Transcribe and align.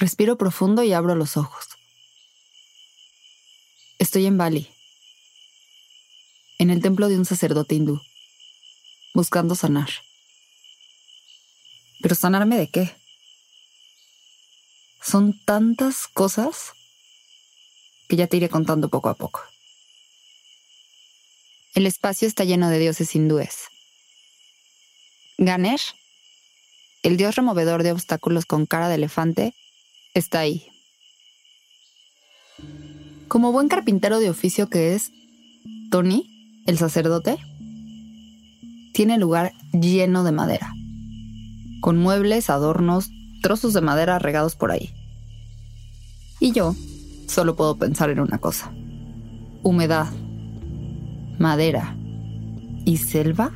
Respiro 0.00 0.38
profundo 0.38 0.82
y 0.82 0.94
abro 0.94 1.14
los 1.14 1.36
ojos. 1.36 1.66
Estoy 3.98 4.24
en 4.24 4.38
Bali, 4.38 4.66
en 6.58 6.70
el 6.70 6.80
templo 6.80 7.10
de 7.10 7.18
un 7.18 7.26
sacerdote 7.26 7.74
hindú, 7.74 8.00
buscando 9.12 9.54
sanar. 9.54 9.90
¿Pero 12.00 12.14
sanarme 12.14 12.56
de 12.56 12.70
qué? 12.70 12.96
Son 15.02 15.38
tantas 15.44 16.08
cosas 16.08 16.72
que 18.08 18.16
ya 18.16 18.26
te 18.26 18.38
iré 18.38 18.48
contando 18.48 18.88
poco 18.88 19.10
a 19.10 19.14
poco. 19.14 19.42
El 21.74 21.84
espacio 21.84 22.26
está 22.26 22.44
lleno 22.44 22.70
de 22.70 22.78
dioses 22.78 23.14
hindúes. 23.14 23.64
Ganesh, 25.36 25.94
el 27.02 27.18
dios 27.18 27.34
removedor 27.34 27.82
de 27.82 27.92
obstáculos 27.92 28.46
con 28.46 28.64
cara 28.64 28.88
de 28.88 28.94
elefante, 28.94 29.54
está 30.14 30.40
ahí. 30.40 30.66
Como 33.28 33.52
buen 33.52 33.68
carpintero 33.68 34.18
de 34.18 34.30
oficio 34.30 34.68
que 34.68 34.94
es, 34.94 35.12
Tony, 35.90 36.26
el 36.66 36.78
sacerdote, 36.78 37.38
tiene 38.92 39.18
lugar 39.18 39.52
lleno 39.72 40.24
de 40.24 40.32
madera, 40.32 40.72
con 41.80 41.96
muebles, 41.96 42.50
adornos, 42.50 43.10
trozos 43.42 43.72
de 43.72 43.80
madera 43.80 44.18
regados 44.18 44.56
por 44.56 44.72
ahí. 44.72 44.90
Y 46.40 46.52
yo 46.52 46.74
solo 47.28 47.54
puedo 47.54 47.78
pensar 47.78 48.10
en 48.10 48.20
una 48.20 48.38
cosa. 48.38 48.72
Humedad, 49.62 50.08
madera 51.38 51.96
y 52.84 52.96
selva. 52.96 53.52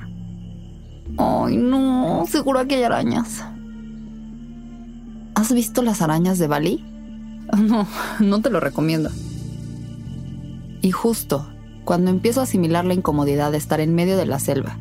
Ay, 1.19 1.57
no, 1.57 2.25
seguro 2.29 2.67
que 2.67 2.77
hay 2.77 2.85
arañas. 2.85 3.45
¿Has 5.45 5.53
visto 5.53 5.83
las 5.83 6.01
arañas 6.01 6.39
de 6.39 6.47
Bali? 6.47 6.83
No, 7.55 7.87
no 8.19 8.41
te 8.41 8.49
lo 8.49 8.61
recomiendo. 8.61 9.11
Y 10.81 10.91
justo 10.91 11.47
cuando 11.85 12.11
empiezo 12.11 12.41
a 12.41 12.45
asimilar 12.45 12.87
la 12.87 12.95
incomodidad 12.95 13.53
de 13.53 13.59
estar 13.59 13.79
en 13.81 13.95
medio 13.95 14.17
de 14.17 14.25
la 14.25 14.39
selva, 14.39 14.79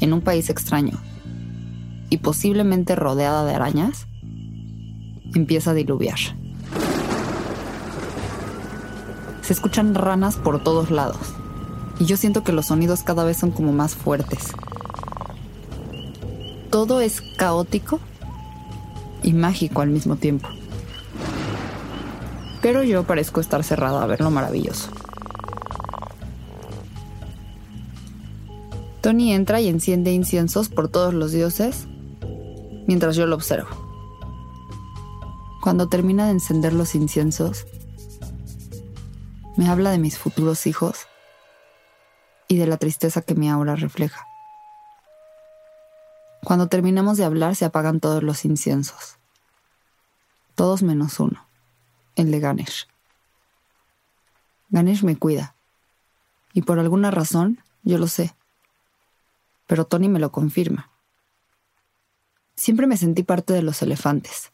en 0.00 0.14
un 0.14 0.22
país 0.22 0.48
extraño, 0.48 0.98
y 2.08 2.16
posiblemente 2.16 2.96
rodeada 2.96 3.44
de 3.44 3.54
arañas, 3.54 4.06
empieza 5.34 5.72
a 5.72 5.74
diluviar. 5.74 6.18
Se 9.42 9.52
escuchan 9.52 9.94
ranas 9.94 10.36
por 10.36 10.64
todos 10.64 10.90
lados, 10.90 11.34
y 11.98 12.06
yo 12.06 12.16
siento 12.16 12.44
que 12.44 12.52
los 12.52 12.68
sonidos 12.68 13.02
cada 13.02 13.24
vez 13.24 13.36
son 13.36 13.50
como 13.50 13.74
más 13.74 13.94
fuertes. 13.94 14.54
Todo 16.70 17.02
es 17.02 17.20
caótico 17.36 18.00
y 19.22 19.32
mágico 19.32 19.82
al 19.82 19.90
mismo 19.90 20.16
tiempo. 20.16 20.48
Pero 22.62 22.82
yo 22.82 23.04
parezco 23.04 23.40
estar 23.40 23.64
cerrada 23.64 24.02
a 24.02 24.06
ver 24.06 24.20
lo 24.20 24.30
maravilloso. 24.30 24.90
Tony 29.00 29.32
entra 29.32 29.60
y 29.60 29.68
enciende 29.68 30.12
inciensos 30.12 30.68
por 30.68 30.88
todos 30.88 31.14
los 31.14 31.32
dioses 31.32 31.86
mientras 32.86 33.16
yo 33.16 33.26
lo 33.26 33.36
observo. 33.36 33.68
Cuando 35.62 35.88
termina 35.88 36.26
de 36.26 36.32
encender 36.32 36.72
los 36.72 36.94
inciensos, 36.94 37.66
me 39.56 39.68
habla 39.68 39.90
de 39.90 39.98
mis 39.98 40.18
futuros 40.18 40.66
hijos 40.66 41.06
y 42.48 42.56
de 42.56 42.66
la 42.66 42.78
tristeza 42.78 43.22
que 43.22 43.34
mi 43.34 43.48
aura 43.48 43.76
refleja. 43.76 44.29
Cuando 46.50 46.66
terminamos 46.66 47.16
de 47.16 47.24
hablar 47.24 47.54
se 47.54 47.64
apagan 47.64 48.00
todos 48.00 48.24
los 48.24 48.44
inciensos. 48.44 49.18
Todos 50.56 50.82
menos 50.82 51.20
uno, 51.20 51.46
el 52.16 52.32
de 52.32 52.40
Ganesh. 52.40 52.88
Ganesh 54.70 55.04
me 55.04 55.14
cuida. 55.16 55.54
Y 56.52 56.62
por 56.62 56.80
alguna 56.80 57.12
razón, 57.12 57.62
yo 57.84 57.98
lo 57.98 58.08
sé. 58.08 58.34
Pero 59.68 59.84
Tony 59.84 60.08
me 60.08 60.18
lo 60.18 60.32
confirma. 60.32 60.90
Siempre 62.56 62.88
me 62.88 62.96
sentí 62.96 63.22
parte 63.22 63.52
de 63.52 63.62
los 63.62 63.80
elefantes. 63.82 64.50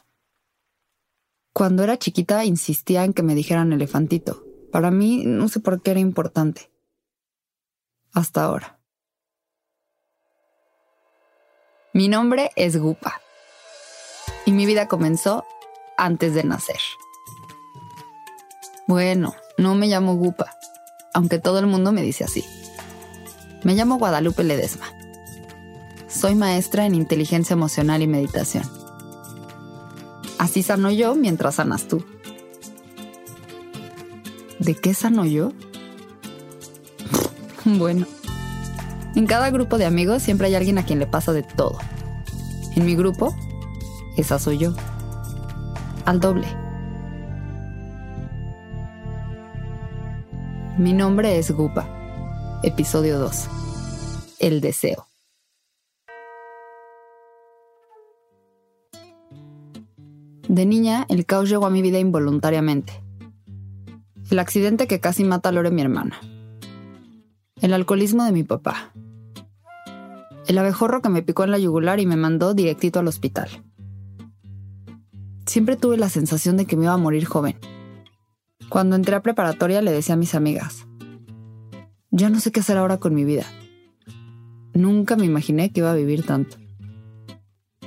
Cuando 1.55 1.83
era 1.83 1.97
chiquita 1.97 2.45
insistía 2.45 3.05
en 3.05 3.15
que 3.15 3.23
me 3.23 3.35
dijeran 3.35 3.73
elefantito. 3.73 4.45
Para 4.71 4.91
mí 4.91 5.23
no 5.25 5.49
sé 5.49 5.61
por 5.61 5.81
qué 5.81 5.93
era 5.93 6.01
importante. 6.01 6.71
Hasta 8.13 8.45
ahora. 8.45 8.76
Mi 11.97 12.09
nombre 12.09 12.51
es 12.57 12.77
Gupa. 12.77 13.23
Y 14.45 14.53
mi 14.53 14.67
vida 14.67 14.87
comenzó 14.87 15.47
antes 15.97 16.35
de 16.35 16.45
nacer. 16.45 16.77
Bueno, 18.87 19.35
no 19.57 19.75
me 19.75 19.87
llamo 19.87 20.15
Gupa, 20.15 20.55
aunque 21.15 21.39
todo 21.39 21.59
el 21.59 21.67
mundo 21.67 21.93
me 21.93 22.03
dice 22.03 22.25
así. 22.25 22.45
Me 23.65 23.75
llamo 23.75 23.97
Guadalupe 23.97 24.45
Ledesma. 24.45 24.85
Soy 26.07 26.35
maestra 26.35 26.85
en 26.85 26.95
inteligencia 26.95 27.55
emocional 27.55 28.03
y 28.03 28.07
meditación. 28.07 28.71
Así 30.37 30.63
sano 30.63 30.91
yo 30.91 31.15
mientras 31.15 31.55
sanas 31.55 31.89
tú. 31.89 32.05
¿De 34.59 34.75
qué 34.75 34.93
sano 34.93 35.25
yo? 35.25 35.55
bueno, 37.65 38.07
en 39.17 39.27
cada 39.27 39.51
grupo 39.51 39.79
de 39.79 39.87
amigos 39.87 40.23
siempre 40.23 40.47
hay 40.47 40.55
alguien 40.55 40.79
a 40.79 40.85
quien 40.85 40.99
le 40.99 41.07
pasa 41.07 41.33
de 41.33 41.43
todo. 41.43 41.79
En 42.77 42.85
mi 42.85 42.95
grupo, 42.95 43.35
esa 44.17 44.39
soy 44.39 44.59
yo. 44.59 44.75
Al 46.05 46.21
doble. 46.21 46.47
Mi 50.79 50.93
nombre 50.93 51.39
es 51.39 51.51
Gupa. 51.51 51.89
Episodio 52.63 53.19
2. 53.19 53.49
El 54.39 54.61
deseo. 54.61 55.07
De 60.47 60.67
niña, 60.67 61.07
el 61.09 61.25
caos 61.25 61.49
llegó 61.49 61.65
a 61.65 61.71
mi 61.71 61.81
vida 61.81 61.99
involuntariamente. 61.99 62.93
El 64.31 64.39
accidente 64.39 64.87
que 64.87 65.01
casi 65.01 65.25
mata 65.25 65.49
a 65.49 65.53
Lore, 65.53 65.71
mi 65.71 65.81
hermana. 65.81 66.21
El 67.63 67.73
alcoholismo 67.73 68.25
de 68.25 68.33
mi 68.33 68.45
papá. 68.45 68.93
El 70.47 70.59
abejorro 70.59 71.03
que 71.03 71.09
me 71.09 71.23
picó 71.23 71.45
en 71.45 71.51
la 71.51 71.59
yugular 71.59 72.01
y 72.01 72.07
me 72.07 72.17
mandó 72.17 72.55
directito 72.55 73.01
al 73.01 73.09
hospital. 73.09 73.49
Siempre 75.47 75.77
tuve 75.77 75.97
la 75.97 76.09
sensación 76.09 76.57
de 76.57 76.67
que 76.67 76.77
me 76.77 76.85
iba 76.85 76.93
a 76.93 76.99
morir 76.99 77.25
joven. 77.25 77.59
Cuando 78.69 78.97
entré 78.97 79.17
a 79.17 79.23
preparatoria 79.23 79.83
le 79.83 79.93
decía 79.93 80.15
a 80.15 80.19
mis 80.19 80.35
amigas, 80.35 80.87
ya 82.11 82.31
no 82.31 82.41
sé 82.41 82.53
qué 82.53 82.61
hacer 82.61 82.79
ahora 82.79 82.99
con 82.99 83.15
mi 83.15 83.25
vida. 83.25 83.45
Nunca 84.75 85.17
me 85.17 85.25
imaginé 85.25 85.73
que 85.73 85.81
iba 85.81 85.91
a 85.91 85.97
vivir 85.97 86.25
tanto. 86.25 86.57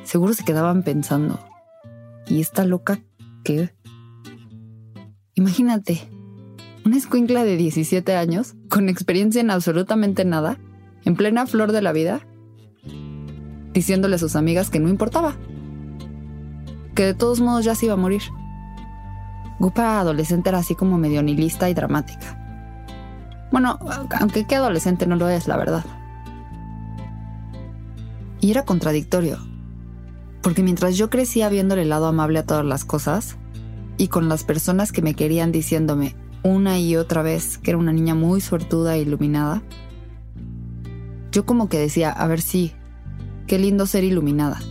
Seguro 0.03 0.33
se 0.33 0.43
quedaban 0.43 0.83
pensando, 0.83 1.39
¿Y 2.29 2.41
esta 2.41 2.63
loca 2.63 2.99
qué? 3.43 3.73
Imagínate, 5.33 6.07
una 6.85 6.97
escuincla 6.97 7.43
de 7.43 7.57
17 7.57 8.15
años, 8.15 8.53
con 8.69 8.87
experiencia 8.87 9.41
en 9.41 9.49
absolutamente 9.49 10.25
nada, 10.25 10.59
en 11.05 11.15
plena 11.15 11.47
flor 11.47 11.71
de 11.71 11.81
la 11.81 11.91
vida, 11.91 12.21
diciéndole 13.73 14.15
a 14.15 14.19
sus 14.19 14.35
amigas 14.35 14.69
que 14.69 14.79
no 14.79 14.89
importaba, 14.89 15.35
que 16.95 17.05
de 17.05 17.13
todos 17.13 17.39
modos 17.39 17.65
ya 17.65 17.75
se 17.75 17.85
iba 17.85 17.93
a 17.93 17.97
morir. 17.97 18.21
Gupa 19.59 19.99
adolescente 19.99 20.49
era 20.49 20.59
así 20.59 20.75
como 20.75 20.97
medio 20.97 21.21
nihilista 21.21 21.69
y 21.69 21.73
dramática. 21.73 22.37
Bueno, 23.51 23.79
aunque 24.19 24.45
qué 24.45 24.55
adolescente 24.55 25.05
no 25.05 25.15
lo 25.15 25.27
es, 25.29 25.47
la 25.47 25.57
verdad. 25.57 25.83
Y 28.39 28.51
era 28.51 28.63
contradictorio, 28.63 29.37
porque 30.41 30.63
mientras 30.63 30.97
yo 30.97 31.09
crecía 31.09 31.49
viéndole 31.49 31.81
el 31.81 31.89
lado 31.89 32.07
amable 32.07 32.39
a 32.39 32.45
todas 32.45 32.65
las 32.65 32.85
cosas, 32.85 33.37
y 33.97 34.07
con 34.07 34.29
las 34.29 34.45
personas 34.45 34.93
que 34.93 35.01
me 35.01 35.13
querían 35.13 35.51
diciéndome 35.51 36.15
una 36.41 36.79
y 36.79 36.95
otra 36.95 37.21
vez 37.21 37.57
que 37.57 37.71
era 37.71 37.77
una 37.77 37.91
niña 37.91 38.15
muy 38.15 38.39
suertuda 38.39 38.95
e 38.95 39.01
iluminada, 39.01 39.61
yo 41.33 41.45
como 41.45 41.67
que 41.67 41.79
decía, 41.79 42.11
a 42.11 42.25
ver 42.27 42.41
si, 42.41 42.73
qué 43.49 43.59
lindo 43.59 43.85
ser 43.85 44.05
iluminada. 44.05 44.61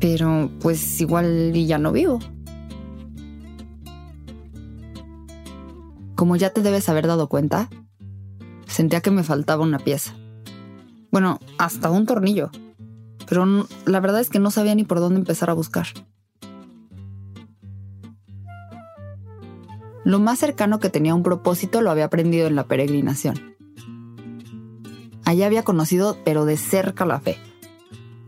Pero 0.00 0.50
pues 0.60 1.00
igual 1.00 1.52
y 1.54 1.66
ya 1.66 1.78
no 1.78 1.92
vivo. 1.92 2.18
Como 6.16 6.34
ya 6.34 6.50
te 6.50 6.60
debes 6.60 6.88
haber 6.88 7.06
dado 7.06 7.28
cuenta, 7.28 7.70
sentía 8.66 9.00
que 9.00 9.12
me 9.12 9.22
faltaba 9.22 9.62
una 9.62 9.78
pieza. 9.78 10.12
Bueno, 11.12 11.38
hasta 11.58 11.88
un 11.88 12.06
tornillo 12.06 12.50
pero 13.32 13.66
la 13.86 13.98
verdad 13.98 14.20
es 14.20 14.28
que 14.28 14.38
no 14.38 14.50
sabía 14.50 14.74
ni 14.74 14.84
por 14.84 15.00
dónde 15.00 15.18
empezar 15.18 15.48
a 15.48 15.54
buscar. 15.54 15.86
Lo 20.04 20.20
más 20.20 20.38
cercano 20.38 20.80
que 20.80 20.90
tenía 20.90 21.14
un 21.14 21.22
propósito 21.22 21.80
lo 21.80 21.90
había 21.90 22.04
aprendido 22.04 22.46
en 22.46 22.56
la 22.56 22.64
peregrinación. 22.64 23.56
Allá 25.24 25.46
había 25.46 25.62
conocido, 25.62 26.18
pero 26.26 26.44
de 26.44 26.58
cerca 26.58 27.06
la 27.06 27.20
fe, 27.20 27.38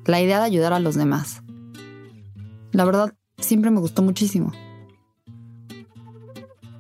la 0.07 0.21
idea 0.21 0.39
de 0.39 0.45
ayudar 0.45 0.73
a 0.73 0.81
los 0.81 0.95
demás. 0.95 1.43
La 2.73 2.85
verdad, 2.85 3.15
siempre 3.39 3.71
me 3.71 3.81
gustó 3.81 4.03
muchísimo. 4.03 4.53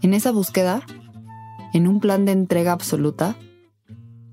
En 0.03 0.15
esa 0.15 0.33
búsqueda, 0.33 0.83
en 1.73 1.89
un 1.89 2.01
plan 2.01 2.25
de 2.25 2.33
entrega 2.33 2.73
absoluta, 2.73 3.37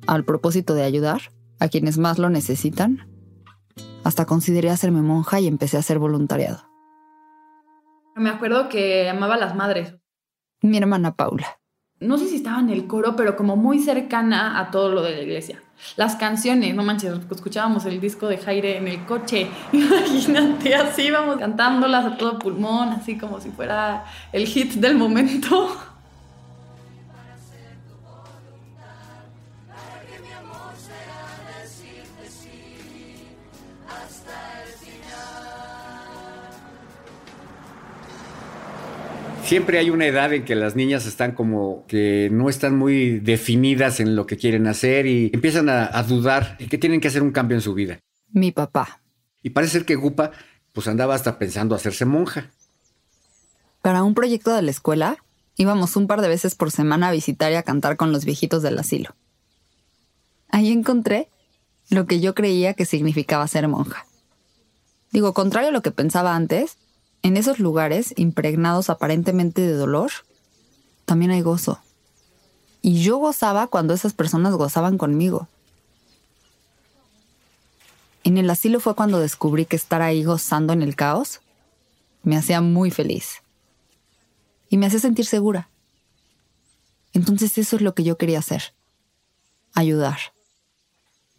al 0.08 0.26
propósito 0.26 0.74
de 0.74 0.84
ayudar 0.84 1.22
a 1.60 1.68
quienes 1.68 1.98
más 1.98 2.20
lo 2.20 2.30
necesitan, 2.30 3.08
hasta 4.04 4.26
consideré 4.26 4.70
hacerme 4.70 5.02
monja 5.02 5.40
y 5.40 5.48
empecé 5.48 5.78
a 5.78 5.82
hacer 5.82 6.00
voluntariado. 6.00 6.64
Me 8.16 8.30
acuerdo 8.30 8.68
que 8.68 9.10
amaba 9.10 9.36
a 9.36 9.40
las 9.40 9.56
madres. 9.56 9.96
Mi 10.62 10.78
hermana 10.78 11.16
Paula. 11.16 11.60
No 12.00 12.18
sé 12.18 12.28
si 12.28 12.38
estaba 12.38 12.60
en 12.60 12.70
el 12.70 12.88
coro, 12.88 13.16
pero 13.16 13.36
como 13.36 13.56
muy 13.56 13.80
cercana 13.80 14.60
a 14.60 14.72
todo 14.72 14.92
lo 14.92 15.02
de 15.04 15.16
la 15.16 15.22
iglesia. 15.22 15.62
Las 15.98 16.16
canciones, 16.16 16.74
no 16.74 16.84
manches, 16.84 17.14
escuchábamos 17.30 17.86
el 17.86 18.00
disco 18.00 18.28
de 18.28 18.38
Jaire 18.38 18.78
en 18.78 18.88
el 18.88 19.06
coche. 19.06 19.48
Imagínate, 19.72 20.76
así 20.76 21.04
íbamos 21.04 21.38
cantándolas 21.38 22.06
a 22.06 22.18
todo 22.18 22.40
pulmón, 22.40 22.90
así 22.90 23.18
como 23.18 23.42
si 23.42 23.50
fuera 23.50 24.06
el 24.32 24.46
hit 24.48 24.74
del 24.76 24.96
momento. 24.96 25.91
Siempre 39.52 39.80
hay 39.80 39.90
una 39.90 40.06
edad 40.06 40.32
en 40.32 40.46
que 40.46 40.56
las 40.56 40.78
niñas 40.78 41.06
están 41.06 41.34
como 41.34 41.84
que 41.86 42.30
no 42.32 42.48
están 42.48 42.78
muy 42.78 43.20
definidas 43.20 44.00
en 44.00 44.16
lo 44.16 44.26
que 44.26 44.38
quieren 44.38 44.66
hacer 44.66 45.06
y 45.08 45.30
empiezan 45.34 45.68
a, 45.68 46.02
dudar 46.04 46.56
y 46.58 46.68
que 46.68 46.78
tienen 46.78 47.02
que 47.02 47.10
hacer 47.10 47.22
un 47.22 47.32
cambio 47.32 47.58
en 47.58 47.62
su 47.62 47.74
vida. 47.74 48.00
Mi 48.30 48.54
papá. 48.54 49.02
Y 49.44 49.50
parece 49.50 49.74
ser 49.74 49.86
que 49.86 49.96
Gupa 49.96 50.32
pues 50.72 50.88
andaba 50.88 51.16
hasta 51.16 51.38
pensando 51.38 51.76
hacerse 51.76 52.06
monja. 52.06 52.50
Para 53.82 54.04
un 54.04 54.14
proyecto 54.14 54.56
de 54.56 54.62
la 54.62 54.72
escuela, 54.72 55.18
íbamos 55.58 55.98
un 55.98 56.08
par 56.08 56.22
de 56.22 56.30
veces 56.30 56.56
por 56.56 56.72
semana 56.72 57.10
a 57.10 57.12
visitar 57.12 57.52
y 57.52 57.56
a 57.56 57.64
cantar 57.64 57.98
con 57.98 58.14
los 58.14 58.24
viejitos 58.24 58.64
del 58.64 58.80
asilo. 58.80 59.18
Ahí 60.48 60.72
encontré 60.72 61.28
lo 61.90 62.06
que 62.06 62.22
yo 62.22 62.34
creía 62.36 62.74
que 62.74 62.86
significaba 62.86 63.46
ser 63.50 63.68
monja. 63.68 64.06
Digo, 65.12 65.34
contrario 65.34 65.72
a 65.72 65.74
lo 65.74 65.82
que 65.82 65.92
pensaba 65.92 66.38
antes, 66.38 66.78
en 67.24 67.38
esos 67.38 67.60
lugares, 67.60 68.14
impregnados 68.18 68.90
aparentemente 68.90 69.62
de 69.62 69.74
dolor, 69.74 70.12
también 71.06 71.32
hay 71.32 71.42
gozo. 71.42 71.80
Y 72.82 73.04
yo 73.04 73.18
gozaba 73.18 73.68
cuando 73.68 73.94
esas 73.94 74.14
personas 74.14 74.56
gozaban 74.56 74.98
conmigo. 74.98 75.48
En 78.24 78.38
el 78.38 78.50
asilo 78.50 78.80
fue 78.80 78.96
cuando 78.96 79.20
descubrí 79.20 79.66
que 79.66 79.76
estar 79.76 80.02
ahí 80.02 80.24
gozando 80.24 80.74
en 80.74 80.82
el 80.82 80.96
caos 80.96 81.42
me 82.24 82.38
hacía 82.38 82.62
muy 82.62 82.92
feliz. 82.92 83.42
Y 84.70 84.78
me 84.78 84.86
hacía 84.86 85.00
sentir 85.00 85.26
segura. 85.26 85.70
Entonces 87.14 87.58
eso 87.58 87.76
es 87.76 87.82
lo 87.82 87.94
que 87.94 88.04
yo 88.04 88.18
quería 88.18 88.40
hacer. 88.40 88.74
Ayudar. 89.74 90.18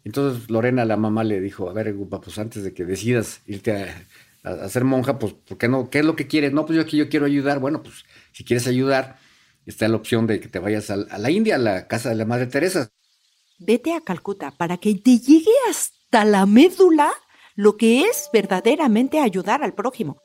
Entonces 0.03 0.49
Lorena, 0.49 0.85
la 0.85 0.97
mamá, 0.97 1.23
le 1.23 1.39
dijo, 1.39 1.69
a 1.69 1.73
ver, 1.73 1.95
pues 1.95 2.37
antes 2.37 2.63
de 2.63 2.73
que 2.73 2.85
decidas 2.85 3.41
irte 3.47 3.71
a, 3.71 4.07
a, 4.43 4.69
ser 4.69 4.83
monja, 4.83 5.19
pues, 5.19 5.33
¿por 5.33 5.57
qué 5.57 5.67
no? 5.67 5.89
¿Qué 5.89 5.99
es 5.99 6.05
lo 6.05 6.15
que 6.15 6.27
quieres? 6.27 6.53
No, 6.53 6.65
pues 6.65 6.75
yo 6.75 6.81
aquí 6.81 6.97
yo 6.97 7.09
quiero 7.09 7.25
ayudar. 7.25 7.59
Bueno, 7.59 7.81
pues 7.81 8.05
si 8.31 8.43
quieres 8.43 8.67
ayudar, 8.67 9.17
está 9.65 9.87
la 9.87 9.95
opción 9.95 10.27
de 10.27 10.39
que 10.39 10.47
te 10.47 10.59
vayas 10.59 10.89
a, 10.89 10.95
a 11.09 11.17
la 11.17 11.31
India, 11.31 11.55
a 11.55 11.59
la 11.59 11.87
casa 11.87 12.09
de 12.09 12.15
la 12.15 12.25
Madre 12.25 12.47
Teresa. 12.47 12.89
Vete 13.59 13.93
a 13.93 14.01
Calcuta 14.01 14.51
para 14.51 14.77
que 14.77 14.95
te 14.95 15.19
llegue 15.19 15.51
hasta 15.69 16.25
la 16.25 16.45
médula 16.45 17.11
lo 17.55 17.77
que 17.77 18.01
es 18.01 18.29
verdaderamente 18.33 19.19
ayudar 19.19 19.63
al 19.63 19.73
prójimo. 19.73 20.21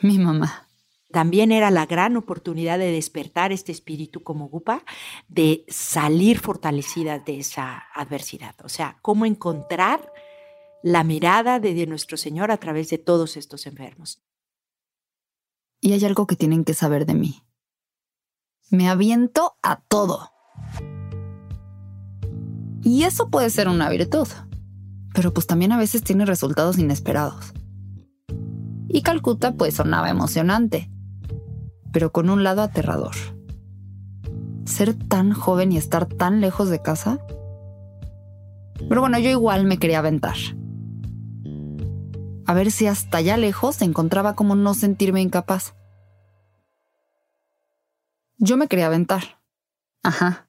Mi 0.00 0.18
mamá. 0.18 0.68
También 1.10 1.52
era 1.52 1.70
la 1.70 1.86
gran 1.86 2.16
oportunidad 2.16 2.78
de 2.78 2.90
despertar 2.90 3.52
este 3.52 3.72
espíritu 3.72 4.22
como 4.22 4.48
Gupa, 4.48 4.82
de 5.28 5.64
salir 5.68 6.38
fortalecida 6.38 7.20
de 7.20 7.38
esa 7.38 7.84
adversidad. 7.94 8.54
O 8.64 8.68
sea, 8.68 8.98
cómo 9.02 9.24
encontrar 9.24 10.12
la 10.86 11.02
mirada 11.02 11.58
de, 11.58 11.84
nuestro 11.88 12.16
Señor 12.16 12.52
a 12.52 12.58
través 12.58 12.90
de 12.90 12.98
todos 12.98 13.36
estos 13.36 13.66
enfermos. 13.66 14.22
Y 15.80 15.94
hay 15.94 16.04
algo 16.04 16.28
que 16.28 16.36
tienen 16.36 16.62
que 16.62 16.74
saber 16.74 17.06
de 17.06 17.14
mí. 17.14 17.42
Me 18.70 18.88
aviento 18.88 19.56
a 19.64 19.80
todo. 19.88 20.30
Y 22.84 23.02
eso 23.02 23.30
puede 23.30 23.50
ser 23.50 23.68
una 23.68 23.88
virtud, 23.88 24.28
pero 25.12 25.34
pues 25.34 25.48
también 25.48 25.72
a 25.72 25.76
veces 25.76 26.04
tiene 26.04 26.24
resultados 26.24 26.78
inesperados. 26.78 27.52
Y 28.88 29.02
Calcuta 29.02 29.56
pues 29.56 29.74
sonaba 29.74 30.08
emocionante, 30.08 30.88
pero 31.92 32.12
con 32.12 32.30
un 32.30 32.44
lado 32.44 32.62
aterrador. 32.62 33.16
Ser 34.64 34.94
tan 34.94 35.32
joven 35.32 35.72
y 35.72 35.78
estar 35.78 36.06
tan 36.06 36.40
lejos 36.40 36.70
de 36.70 36.80
casa. 36.80 37.18
Pero 38.88 39.00
bueno, 39.00 39.18
yo 39.18 39.30
igual 39.30 39.64
me 39.64 39.78
quería 39.78 39.98
aventar 39.98 40.36
a 42.46 42.54
ver 42.54 42.70
si 42.70 42.86
hasta 42.86 43.18
allá 43.18 43.36
lejos 43.36 43.82
encontraba 43.82 44.36
como 44.36 44.54
no 44.54 44.74
sentirme 44.74 45.20
incapaz. 45.20 45.74
Yo 48.38 48.56
me 48.56 48.68
quería 48.68 48.86
aventar. 48.86 49.40
Ajá. 50.02 50.48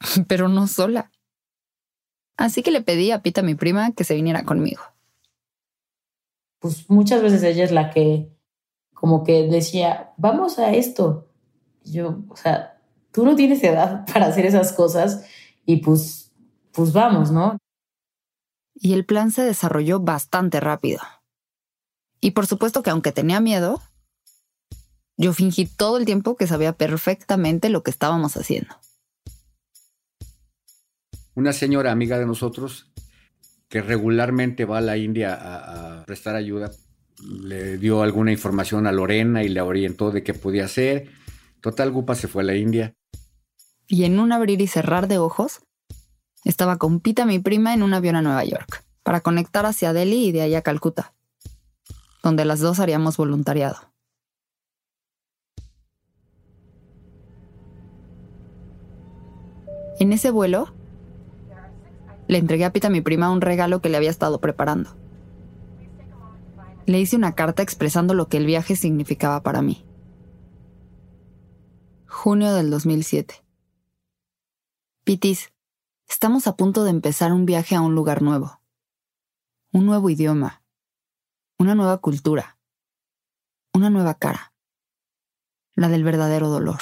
Pero 0.28 0.48
no 0.48 0.66
sola. 0.66 1.10
Así 2.36 2.62
que 2.62 2.70
le 2.70 2.82
pedí 2.82 3.10
a 3.10 3.20
Pita, 3.20 3.42
mi 3.42 3.54
prima, 3.54 3.92
que 3.92 4.04
se 4.04 4.14
viniera 4.14 4.44
conmigo. 4.44 4.82
Pues 6.60 6.88
muchas 6.88 7.22
veces 7.22 7.42
ella 7.42 7.64
es 7.64 7.72
la 7.72 7.90
que 7.90 8.30
como 8.94 9.22
que 9.22 9.46
decía, 9.48 10.12
vamos 10.16 10.58
a 10.58 10.72
esto. 10.72 11.28
Yo, 11.84 12.24
o 12.28 12.36
sea, 12.36 12.80
tú 13.12 13.24
no 13.24 13.36
tienes 13.36 13.62
edad 13.62 14.04
para 14.12 14.26
hacer 14.26 14.46
esas 14.46 14.72
cosas 14.72 15.24
y 15.64 15.78
pues, 15.78 16.32
pues 16.72 16.92
vamos, 16.92 17.30
¿no? 17.30 17.58
Y 18.80 18.92
el 18.92 19.04
plan 19.04 19.30
se 19.30 19.42
desarrolló 19.42 20.00
bastante 20.00 20.60
rápido. 20.60 21.00
Y 22.20 22.32
por 22.32 22.46
supuesto 22.46 22.82
que 22.82 22.90
aunque 22.90 23.12
tenía 23.12 23.40
miedo, 23.40 23.80
yo 25.16 25.32
fingí 25.32 25.66
todo 25.66 25.98
el 25.98 26.04
tiempo 26.04 26.36
que 26.36 26.46
sabía 26.46 26.72
perfectamente 26.72 27.68
lo 27.68 27.82
que 27.82 27.90
estábamos 27.90 28.36
haciendo. 28.36 28.74
Una 31.34 31.52
señora 31.52 31.92
amiga 31.92 32.18
de 32.18 32.26
nosotros 32.26 32.90
que 33.68 33.82
regularmente 33.82 34.64
va 34.64 34.78
a 34.78 34.80
la 34.80 34.96
India 34.96 35.34
a, 35.34 36.04
prestar 36.04 36.34
ayuda, 36.34 36.70
le 37.22 37.78
dio 37.78 38.02
alguna 38.02 38.32
información 38.32 38.86
a 38.86 38.92
Lorena 38.92 39.42
y 39.42 39.48
le 39.48 39.60
orientó 39.60 40.10
de 40.10 40.22
qué 40.22 40.34
podía 40.34 40.64
hacer. 40.64 41.10
Total, 41.60 41.90
Gupa 41.90 42.14
se 42.14 42.28
fue 42.28 42.42
a 42.42 42.46
la 42.46 42.56
India. 42.56 42.94
Y 43.86 44.04
en 44.04 44.20
un 44.20 44.32
abrir 44.32 44.60
y 44.60 44.66
cerrar 44.68 45.08
de 45.08 45.18
ojos, 45.18 45.60
estaba 46.48 46.78
con 46.78 47.00
Pita, 47.00 47.26
mi 47.26 47.38
prima, 47.38 47.74
en 47.74 47.82
un 47.82 47.92
avión 47.92 48.16
a 48.16 48.22
Nueva 48.22 48.42
York, 48.42 48.82
para 49.02 49.20
conectar 49.20 49.66
hacia 49.66 49.92
Delhi 49.92 50.28
y 50.28 50.32
de 50.32 50.40
ahí 50.40 50.54
a 50.54 50.62
Calcuta, 50.62 51.12
donde 52.22 52.46
las 52.46 52.60
dos 52.60 52.80
haríamos 52.80 53.18
voluntariado. 53.18 53.76
En 60.00 60.10
ese 60.14 60.30
vuelo, 60.30 60.72
le 62.28 62.38
entregué 62.38 62.64
a 62.64 62.72
Pita, 62.72 62.88
mi 62.88 63.02
prima, 63.02 63.30
un 63.30 63.42
regalo 63.42 63.82
que 63.82 63.90
le 63.90 63.98
había 63.98 64.10
estado 64.10 64.40
preparando. 64.40 64.96
Le 66.86 66.98
hice 66.98 67.16
una 67.16 67.34
carta 67.34 67.62
expresando 67.62 68.14
lo 68.14 68.28
que 68.28 68.38
el 68.38 68.46
viaje 68.46 68.74
significaba 68.74 69.42
para 69.42 69.60
mí. 69.60 69.84
Junio 72.06 72.54
del 72.54 72.70
2007. 72.70 73.44
Pitis, 75.04 75.52
Estamos 76.08 76.46
a 76.46 76.56
punto 76.56 76.84
de 76.84 76.90
empezar 76.90 77.32
un 77.34 77.44
viaje 77.44 77.76
a 77.76 77.82
un 77.82 77.94
lugar 77.94 78.22
nuevo, 78.22 78.62
un 79.72 79.84
nuevo 79.84 80.08
idioma, 80.08 80.64
una 81.58 81.74
nueva 81.74 81.98
cultura, 81.98 82.58
una 83.74 83.90
nueva 83.90 84.14
cara, 84.14 84.54
la 85.74 85.88
del 85.88 86.04
verdadero 86.04 86.48
dolor, 86.48 86.80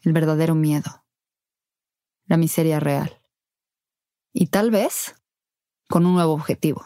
el 0.00 0.12
verdadero 0.12 0.56
miedo, 0.56 1.06
la 2.26 2.36
miseria 2.36 2.80
real, 2.80 3.22
y 4.32 4.48
tal 4.48 4.72
vez 4.72 5.14
con 5.88 6.04
un 6.04 6.14
nuevo 6.14 6.32
objetivo, 6.32 6.84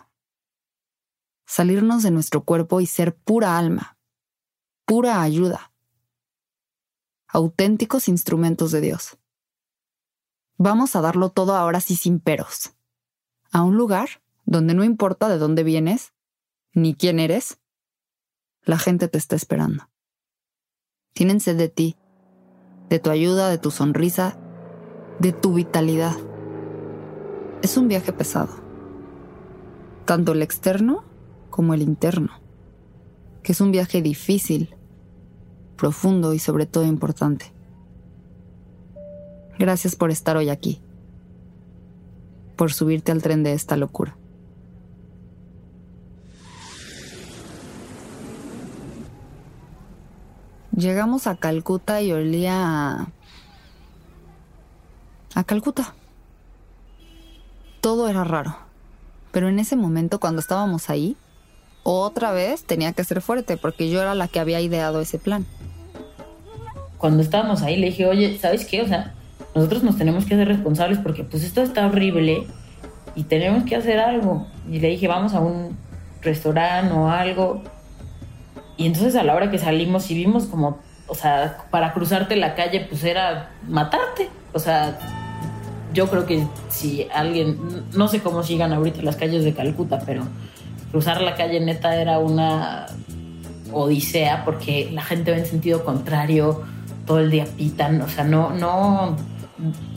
salirnos 1.47 2.03
de 2.03 2.11
nuestro 2.11 2.45
cuerpo 2.45 2.83
y 2.83 2.87
ser 2.87 3.17
pura 3.17 3.57
alma, 3.57 3.99
pura 4.85 5.23
ayuda, 5.23 5.73
auténticos 7.29 8.09
instrumentos 8.09 8.73
de 8.73 8.83
Dios. 8.83 9.19
Vamos 10.59 10.97
a 10.97 11.01
darlo 11.03 11.29
todo 11.31 11.55
ahora 11.55 11.81
sí 11.81 11.97
sin 11.97 12.21
peros. 12.21 12.73
A 13.53 13.63
un 13.63 13.77
lugar 13.77 14.09
donde 14.45 14.75
no 14.75 14.85
importa 14.85 15.29
de 15.29 15.39
dónde 15.39 15.63
vienes, 15.65 16.15
ni 16.73 16.95
quién 16.95 17.19
eres, 17.19 17.59
la 18.63 18.79
gente 18.79 19.09
te 19.09 19.19
está 19.19 19.37
esperando. 19.37 19.89
Tienen 21.13 21.41
sed 21.41 21.57
de 21.57 21.69
ti, 21.69 21.97
de 22.89 22.99
tu 22.99 23.11
ayuda, 23.11 23.49
de 23.49 23.59
tu 23.59 23.71
sonrisa, 23.71 24.39
de 25.19 25.33
tu 25.33 25.55
vitalidad. 25.55 26.17
Es 27.63 27.77
un 27.77 27.89
viaje 27.89 28.13
pesado, 28.13 28.55
tanto 30.05 30.33
el 30.33 30.43
externo 30.43 31.05
como 31.51 31.75
el 31.75 31.83
interno. 31.83 32.41
que 33.43 33.53
es 33.53 33.61
un 33.61 33.71
viaje 33.71 34.03
difícil, 34.03 34.75
profundo 35.77 36.33
y 36.33 36.41
sobre 36.41 36.67
todo 36.67 36.85
importante. 36.85 37.56
Gracias 39.59 39.97
por 39.97 40.11
estar 40.11 40.37
hoy 40.37 40.51
aquí, 40.51 40.83
por 42.57 42.73
subirte 42.73 43.13
al 43.13 43.23
tren 43.23 43.43
de 43.43 43.53
esta 43.53 43.77
locura. 43.77 44.17
Llegamos 50.77 51.27
a 51.27 51.37
Calcuta 51.37 52.03
y 52.03 52.13
olía 52.13 52.53
a... 52.55 53.09
a 55.35 55.45
Calcuta. 55.45 55.95
Todo 57.81 58.09
era 58.09 58.25
raro. 58.25 58.59
Pero 59.33 59.49
en 59.49 59.59
ese 59.59 59.75
momento, 59.75 60.21
cuando 60.21 60.41
estábamos 60.41 60.91
ahí, 60.91 61.17
otra 61.83 62.31
vez 62.33 62.65
tenía 62.65 62.93
que 62.93 63.05
ser 63.05 63.23
fuerte, 63.23 63.57
porque 63.57 63.89
yo 63.89 64.03
era 64.03 64.15
la 64.15 64.29
que 64.29 64.39
había 64.39 64.61
ideado 64.61 65.01
ese 65.01 65.19
plan. 65.19 65.47
Cuando 66.99 67.23
estábamos 67.23 67.63
ahí 67.63 67.77
le 67.77 67.87
dije, 67.87 68.07
oye, 68.07 68.39
¿sabes 68.39 68.67
qué? 68.67 68.83
O 68.83 68.87
sea, 68.87 69.15
nosotros 69.57 69.83
nos 69.83 69.97
tenemos 69.97 70.27
que 70.27 70.35
hacer 70.35 70.49
responsables 70.49 70.99
porque 70.99 71.25
pues 71.25 71.43
esto 71.43 71.63
está 71.63 71.87
horrible 71.87 72.47
y 73.15 73.23
tenemos 73.23 73.65
que 73.65 73.75
hacer 73.75 73.99
algo. 73.99 74.47
Y 74.71 74.81
le 74.81 74.89
dije, 74.89 75.09
vamos 75.09 75.33
a 75.33 75.41
un 75.41 75.79
restaurante 76.21 76.93
o 76.93 77.09
algo. 77.09 77.63
Y 78.77 78.85
entonces 78.85 79.17
a 79.17 79.23
la 79.23 79.35
hora 79.35 79.51
que 79.51 79.57
salimos 79.57 80.11
y 80.11 80.15
vimos 80.15 80.45
como, 80.45 80.79
o 81.07 81.15
sea, 81.15 81.57
para 81.71 81.95
cruzarte 81.95 82.37
la 82.37 82.55
calle, 82.55 82.87
pues 82.87 83.03
era 83.03 83.51
matarte. 83.67 84.29
O 84.53 84.59
sea, 84.59 84.99
yo 85.95 86.11
creo 86.11 86.27
que 86.27 86.47
si 86.69 87.09
alguien, 87.15 87.57
no 87.95 88.09
sé 88.09 88.21
cómo 88.21 88.43
sigan 88.43 88.75
ahorita 88.75 89.01
las 89.01 89.17
calles 89.17 89.43
de 89.43 89.55
Calcuta, 89.55 90.01
pero 90.05 90.25
cruzar 90.91 91.23
la 91.23 91.35
calle 91.35 91.61
neta 91.61 91.97
era 91.97 92.19
una 92.19 92.89
odisea 93.73 94.45
porque 94.45 94.91
la 94.93 95.01
gente 95.01 95.31
va 95.31 95.39
en 95.39 95.47
sentido 95.47 95.83
contrario, 95.83 96.63
todo 97.07 97.21
el 97.21 97.31
día 97.31 97.47
pitan, 97.57 98.03
o 98.03 98.09
sea, 98.09 98.25
no, 98.25 98.51
no, 98.51 99.17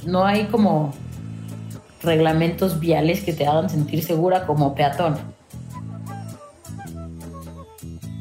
no 0.06 0.26
hay 0.26 0.48
como 0.48 0.94
reglamentos 2.02 2.80
viales 2.80 3.24
que 3.24 3.34
te 3.34 3.46
hagan 3.46 3.70
sentir 3.70 4.04
segura 4.04 4.46
como 4.46 4.76
peatón. 4.76 5.18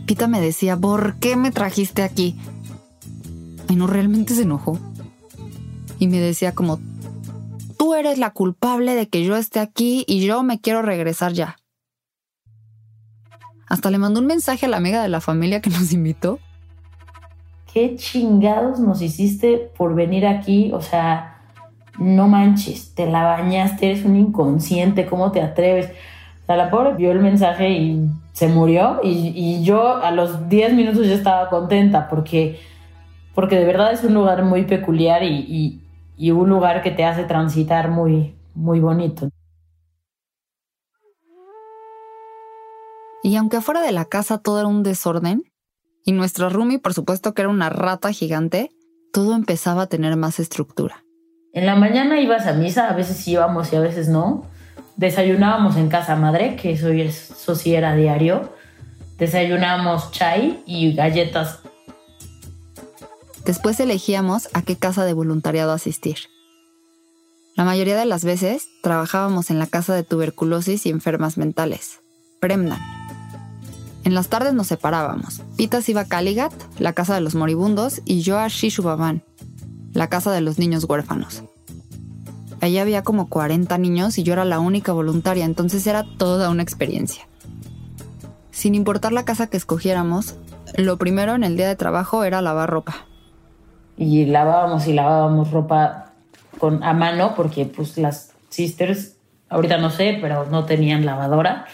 Pita 0.06 0.26
me 0.26 0.40
decía, 0.40 0.76
¿por 0.76 1.18
qué 1.18 1.36
me 1.36 1.50
trajiste 1.50 2.02
aquí? 2.02 2.36
Y 3.68 3.76
no 3.76 3.86
realmente 3.86 4.34
se 4.34 4.42
enojó. 4.42 4.78
Y 5.98 6.06
me 6.08 6.18
decía 6.18 6.54
como, 6.54 6.80
tú 7.78 7.94
eres 7.94 8.18
la 8.18 8.30
culpable 8.30 8.94
de 8.94 9.08
que 9.08 9.24
yo 9.24 9.36
esté 9.36 9.60
aquí 9.60 10.04
y 10.06 10.24
yo 10.24 10.42
me 10.42 10.60
quiero 10.60 10.82
regresar 10.82 11.32
ya. 11.32 11.56
Hasta 13.66 13.90
le 13.90 13.98
mandó 13.98 14.20
un 14.20 14.26
mensaje 14.26 14.66
a 14.66 14.68
la 14.68 14.78
amiga 14.78 15.02
de 15.02 15.08
la 15.08 15.20
familia 15.20 15.60
que 15.60 15.70
nos 15.70 15.92
invitó. 15.92 16.38
¿Qué 17.72 17.96
chingados 17.96 18.80
nos 18.80 19.02
hiciste 19.02 19.70
por 19.76 19.94
venir 19.94 20.26
aquí? 20.26 20.70
O 20.72 20.80
sea, 20.80 21.42
no 21.98 22.28
manches, 22.28 22.94
te 22.94 23.06
la 23.06 23.24
bañaste, 23.24 23.90
eres 23.90 24.04
un 24.04 24.16
inconsciente, 24.16 25.06
¿cómo 25.06 25.32
te 25.32 25.42
atreves? 25.42 25.90
O 26.42 26.46
sea, 26.46 26.56
la 26.56 26.70
pobre 26.70 26.94
vio 26.94 27.12
el 27.12 27.20
mensaje 27.20 27.70
y 27.70 28.08
se 28.32 28.48
murió 28.48 29.00
y, 29.02 29.62
yo 29.64 29.96
a 29.96 30.10
los 30.12 30.48
10 30.48 30.72
minutos 30.74 31.06
ya 31.06 31.14
estaba 31.14 31.50
contenta 31.50 32.08
porque, 32.08 32.58
porque 33.34 33.56
de 33.56 33.64
verdad 33.64 33.92
es 33.92 34.02
un 34.04 34.14
lugar 34.14 34.44
muy 34.44 34.64
peculiar 34.64 35.22
y, 35.22 35.82
y 36.16 36.30
un 36.30 36.48
lugar 36.48 36.82
que 36.82 36.90
te 36.90 37.04
hace 37.04 37.24
transitar 37.24 37.90
muy, 37.90 38.34
muy 38.54 38.80
bonito. 38.80 39.28
Y 43.22 43.36
aunque 43.36 43.58
afuera 43.58 43.82
de 43.82 43.92
la 43.92 44.06
casa 44.06 44.38
todo 44.38 44.58
era 44.58 44.68
un 44.68 44.82
desorden, 44.82 45.44
y 46.08 46.12
nuestra 46.12 46.48
Rumi 46.48 46.78
por 46.78 46.94
supuesto 46.94 47.34
que 47.34 47.42
era 47.42 47.50
una 47.50 47.68
rata 47.68 48.10
gigante, 48.12 48.70
todo 49.12 49.34
empezaba 49.34 49.82
a 49.82 49.86
tener 49.88 50.16
más 50.16 50.40
estructura. 50.40 51.04
En 51.52 51.66
la 51.66 51.76
mañana 51.76 52.18
ibas 52.18 52.46
a 52.46 52.54
misa, 52.54 52.88
a 52.88 52.94
veces 52.94 53.28
íbamos 53.28 53.70
y 53.74 53.76
a 53.76 53.80
veces 53.80 54.08
no. 54.08 54.46
Desayunábamos 54.96 55.76
en 55.76 55.90
casa 55.90 56.16
madre, 56.16 56.56
que 56.56 56.72
eso, 56.72 56.88
eso 56.88 57.54
sí 57.54 57.74
era 57.74 57.94
diario. 57.94 58.54
Desayunábamos 59.18 60.10
chai 60.10 60.62
y 60.64 60.94
galletas. 60.94 61.58
Después 63.44 63.78
elegíamos 63.78 64.48
a 64.54 64.62
qué 64.62 64.76
casa 64.76 65.04
de 65.04 65.12
voluntariado 65.12 65.72
asistir. 65.72 66.16
La 67.54 67.64
mayoría 67.64 67.98
de 67.98 68.06
las 68.06 68.24
veces 68.24 68.66
trabajábamos 68.82 69.50
en 69.50 69.58
la 69.58 69.66
casa 69.66 69.94
de 69.94 70.04
tuberculosis 70.04 70.86
y 70.86 70.88
enfermas 70.88 71.36
mentales, 71.36 72.00
Premnan. 72.40 72.97
En 74.08 74.14
las 74.14 74.30
tardes 74.30 74.54
nos 74.54 74.68
separábamos. 74.68 75.42
Pitas 75.58 75.86
iba 75.90 76.00
a 76.00 76.04
Kaligat, 76.06 76.50
la 76.78 76.94
casa 76.94 77.14
de 77.14 77.20
los 77.20 77.34
moribundos, 77.34 78.00
y 78.06 78.22
yo 78.22 78.38
a 78.38 78.48
Shishubaban, 78.48 79.22
la 79.92 80.08
casa 80.08 80.32
de 80.32 80.40
los 80.40 80.58
niños 80.58 80.86
huérfanos. 80.88 81.42
Allí 82.62 82.78
había 82.78 83.02
como 83.02 83.28
40 83.28 83.76
niños 83.76 84.16
y 84.16 84.22
yo 84.22 84.32
era 84.32 84.46
la 84.46 84.60
única 84.60 84.92
voluntaria, 84.92 85.44
entonces 85.44 85.86
era 85.86 86.06
toda 86.16 86.48
una 86.48 86.62
experiencia. 86.62 87.28
Sin 88.50 88.74
importar 88.74 89.12
la 89.12 89.26
casa 89.26 89.48
que 89.48 89.58
escogiéramos, 89.58 90.36
lo 90.74 90.96
primero 90.96 91.34
en 91.34 91.44
el 91.44 91.58
día 91.58 91.68
de 91.68 91.76
trabajo 91.76 92.24
era 92.24 92.40
lavar 92.40 92.70
ropa. 92.70 93.06
Y 93.98 94.24
lavábamos 94.24 94.86
y 94.86 94.94
lavábamos 94.94 95.50
ropa 95.50 96.14
con, 96.58 96.82
a 96.82 96.94
mano 96.94 97.34
porque 97.36 97.66
pues 97.66 97.98
las 97.98 98.32
sisters, 98.48 99.16
ahorita 99.50 99.76
no 99.76 99.90
sé, 99.90 100.16
pero 100.18 100.46
no 100.46 100.64
tenían 100.64 101.04
lavadora. 101.04 101.66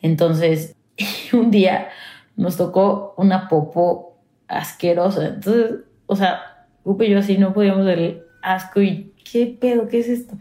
Entonces, 0.00 0.76
un 1.32 1.50
día 1.50 1.88
nos 2.36 2.56
tocó 2.56 3.14
una 3.16 3.48
popo 3.48 4.18
asquerosa. 4.48 5.26
Entonces, 5.26 5.80
o 6.06 6.16
sea, 6.16 6.66
Upe 6.84 7.06
y 7.06 7.10
yo 7.10 7.18
así 7.18 7.38
no 7.38 7.52
podíamos 7.52 7.84
ver 7.84 8.26
asco 8.42 8.80
y 8.82 9.14
¿qué 9.30 9.46
pedo? 9.46 9.88
¿Qué 9.88 10.00
es 10.00 10.08
esto? 10.08 10.36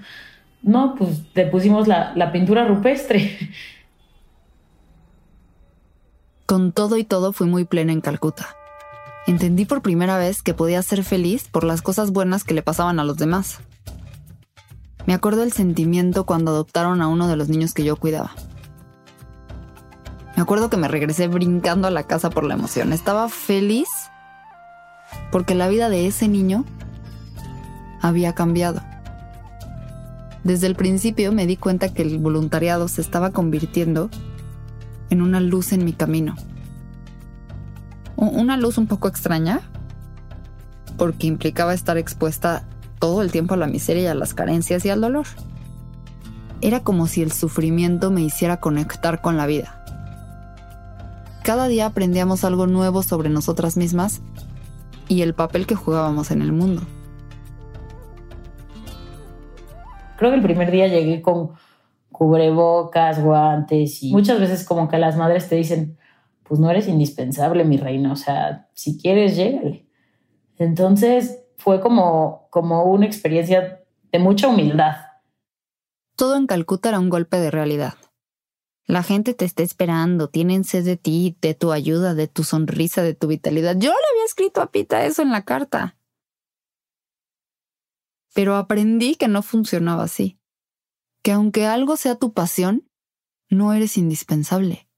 No, 0.63 0.95
pues 0.95 1.21
le 1.33 1.45
pusimos 1.47 1.87
la, 1.87 2.13
la 2.15 2.31
pintura 2.31 2.67
rupestre. 2.67 3.37
Con 6.45 6.71
todo 6.71 6.97
y 6.97 7.03
todo 7.03 7.31
fui 7.31 7.47
muy 7.47 7.63
plena 7.63 7.93
en 7.93 8.01
Calcuta. 8.01 8.47
Entendí 9.27 9.65
por 9.65 9.81
primera 9.81 10.17
vez 10.17 10.41
que 10.41 10.53
podía 10.53 10.81
ser 10.81 11.03
feliz 11.03 11.47
por 11.47 11.63
las 11.63 11.81
cosas 11.81 12.11
buenas 12.11 12.43
que 12.43 12.53
le 12.53 12.63
pasaban 12.63 12.99
a 12.99 13.03
los 13.03 13.17
demás. 13.17 13.59
Me 15.05 15.13
acuerdo 15.13 15.43
el 15.43 15.51
sentimiento 15.51 16.25
cuando 16.25 16.51
adoptaron 16.51 17.01
a 17.01 17.07
uno 17.07 17.27
de 17.27 17.35
los 17.35 17.47
niños 17.49 17.73
que 17.73 17.83
yo 17.83 17.95
cuidaba. 17.95 18.33
Me 20.41 20.43
acuerdo 20.43 20.71
que 20.71 20.77
me 20.77 20.87
regresé 20.87 21.27
brincando 21.27 21.87
a 21.87 21.91
la 21.91 22.01
casa 22.01 22.31
por 22.31 22.43
la 22.43 22.55
emoción. 22.55 22.93
Estaba 22.93 23.29
feliz 23.29 23.87
porque 25.31 25.53
la 25.53 25.67
vida 25.67 25.87
de 25.87 26.07
ese 26.07 26.27
niño 26.27 26.65
había 28.01 28.33
cambiado. 28.33 28.81
Desde 30.43 30.65
el 30.65 30.73
principio 30.73 31.31
me 31.31 31.45
di 31.45 31.57
cuenta 31.57 31.93
que 31.93 32.01
el 32.01 32.17
voluntariado 32.17 32.87
se 32.87 33.01
estaba 33.01 33.29
convirtiendo 33.29 34.09
en 35.11 35.21
una 35.21 35.39
luz 35.41 35.73
en 35.73 35.85
mi 35.85 35.93
camino. 35.93 36.33
Una 38.15 38.57
luz 38.57 38.79
un 38.79 38.87
poco 38.87 39.07
extraña, 39.07 39.61
porque 40.97 41.27
implicaba 41.27 41.75
estar 41.75 41.99
expuesta 41.99 42.63
todo 42.97 43.21
el 43.21 43.31
tiempo 43.31 43.53
a 43.53 43.57
la 43.57 43.67
miseria 43.67 44.01
y 44.01 44.07
a 44.07 44.15
las 44.15 44.33
carencias 44.33 44.83
y 44.85 44.89
al 44.89 45.01
dolor. 45.01 45.27
Era 46.61 46.79
como 46.79 47.05
si 47.05 47.21
el 47.21 47.31
sufrimiento 47.31 48.09
me 48.09 48.23
hiciera 48.23 48.59
conectar 48.59 49.21
con 49.21 49.37
la 49.37 49.45
vida. 49.45 49.80
Cada 51.43 51.67
día 51.67 51.87
aprendíamos 51.87 52.43
algo 52.43 52.67
nuevo 52.67 53.01
sobre 53.01 53.29
nosotras 53.29 53.75
mismas 53.75 54.21
y 55.07 55.23
el 55.23 55.33
papel 55.33 55.65
que 55.65 55.73
jugábamos 55.73 56.29
en 56.29 56.43
el 56.43 56.51
mundo. 56.51 56.83
Creo 60.17 60.29
que 60.29 60.37
el 60.37 60.43
primer 60.43 60.69
día 60.69 60.87
llegué 60.87 61.23
con 61.23 61.53
cubrebocas, 62.11 63.23
guantes 63.23 64.03
y 64.03 64.11
muchas 64.11 64.39
veces 64.39 64.63
como 64.63 64.87
que 64.87 64.99
las 64.99 65.17
madres 65.17 65.49
te 65.49 65.55
dicen, 65.55 65.97
pues 66.43 66.59
no 66.59 66.69
eres 66.69 66.87
indispensable, 66.87 67.63
mi 67.63 67.77
reina, 67.77 68.11
o 68.11 68.15
sea, 68.15 68.69
si 68.73 68.99
quieres, 68.99 69.35
llégale. 69.35 69.87
Entonces 70.57 71.39
fue 71.57 71.81
como, 71.81 72.47
como 72.51 72.83
una 72.83 73.07
experiencia 73.07 73.81
de 74.11 74.19
mucha 74.19 74.47
humildad. 74.47 74.95
Todo 76.15 76.37
en 76.37 76.45
Calcuta 76.45 76.89
era 76.89 76.99
un 76.99 77.09
golpe 77.09 77.37
de 77.37 77.49
realidad. 77.49 77.95
La 78.91 79.03
gente 79.03 79.33
te 79.33 79.45
está 79.45 79.63
esperando, 79.63 80.27
tienen 80.27 80.65
sed 80.65 80.83
de 80.83 80.97
ti, 80.97 81.37
de 81.39 81.53
tu 81.53 81.71
ayuda, 81.71 82.13
de 82.13 82.27
tu 82.27 82.43
sonrisa, 82.43 83.01
de 83.01 83.13
tu 83.13 83.27
vitalidad. 83.27 83.77
Yo 83.77 83.89
le 83.89 84.07
había 84.11 84.25
escrito 84.25 84.59
a 84.59 84.69
Pita 84.69 85.05
eso 85.05 85.21
en 85.21 85.31
la 85.31 85.45
carta. 85.45 85.97
Pero 88.33 88.57
aprendí 88.57 89.15
que 89.15 89.29
no 89.29 89.43
funcionaba 89.43 90.03
así. 90.03 90.37
Que 91.23 91.31
aunque 91.31 91.67
algo 91.67 91.95
sea 91.95 92.15
tu 92.15 92.33
pasión, 92.33 92.85
no 93.49 93.71
eres 93.71 93.97
indispensable. 93.97 94.89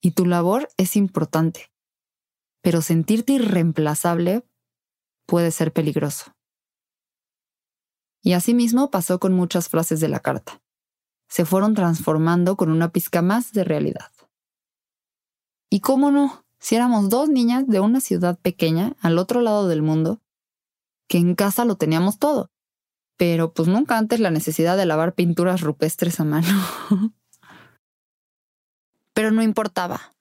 Y 0.00 0.12
tu 0.12 0.24
labor 0.24 0.70
es 0.78 0.96
importante. 0.96 1.70
Pero 2.62 2.80
sentirte 2.80 3.34
irreemplazable 3.34 4.48
puede 5.26 5.50
ser 5.50 5.70
peligroso. 5.70 6.34
Y 8.22 8.32
asimismo 8.32 8.90
pasó 8.90 9.20
con 9.20 9.34
muchas 9.34 9.68
frases 9.68 10.00
de 10.00 10.08
la 10.08 10.20
carta 10.20 10.63
se 11.34 11.44
fueron 11.44 11.74
transformando 11.74 12.56
con 12.56 12.70
una 12.70 12.92
pizca 12.92 13.20
más 13.20 13.52
de 13.52 13.64
realidad. 13.64 14.12
Y 15.68 15.80
cómo 15.80 16.12
no, 16.12 16.46
si 16.60 16.76
éramos 16.76 17.08
dos 17.08 17.28
niñas 17.28 17.66
de 17.66 17.80
una 17.80 18.00
ciudad 18.00 18.38
pequeña 18.38 18.94
al 19.00 19.18
otro 19.18 19.40
lado 19.40 19.66
del 19.66 19.82
mundo, 19.82 20.20
que 21.08 21.18
en 21.18 21.34
casa 21.34 21.64
lo 21.64 21.74
teníamos 21.74 22.20
todo, 22.20 22.52
pero 23.16 23.52
pues 23.52 23.66
nunca 23.66 23.98
antes 23.98 24.20
la 24.20 24.30
necesidad 24.30 24.76
de 24.76 24.86
lavar 24.86 25.16
pinturas 25.16 25.60
rupestres 25.60 26.20
a 26.20 26.24
mano. 26.24 26.46
pero 29.12 29.32
no 29.32 29.42
importaba. 29.42 30.14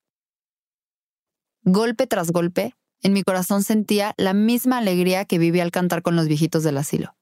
Golpe 1.61 2.07
tras 2.07 2.31
golpe, 2.31 2.75
en 3.03 3.13
mi 3.13 3.21
corazón 3.21 3.61
sentía 3.61 4.15
la 4.17 4.33
misma 4.33 4.79
alegría 4.79 5.25
que 5.25 5.37
viví 5.37 5.59
al 5.59 5.69
cantar 5.69 6.01
con 6.01 6.15
los 6.15 6.27
viejitos 6.27 6.63
del 6.63 6.79
asilo. 6.79 7.15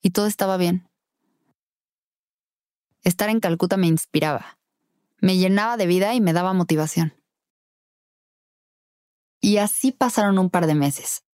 Y 0.00 0.12
todo 0.12 0.26
estaba 0.26 0.56
bien. 0.56 0.88
Estar 3.02 3.30
en 3.30 3.40
Calcuta 3.40 3.76
me 3.76 3.88
inspiraba, 3.88 4.58
me 5.18 5.36
llenaba 5.36 5.76
de 5.76 5.86
vida 5.86 6.14
y 6.14 6.20
me 6.20 6.32
daba 6.32 6.52
motivación. 6.52 7.14
Y 9.40 9.56
así 9.56 9.90
pasaron 9.90 10.38
un 10.38 10.50
par 10.50 10.66
de 10.66 10.76
meses, 10.76 11.24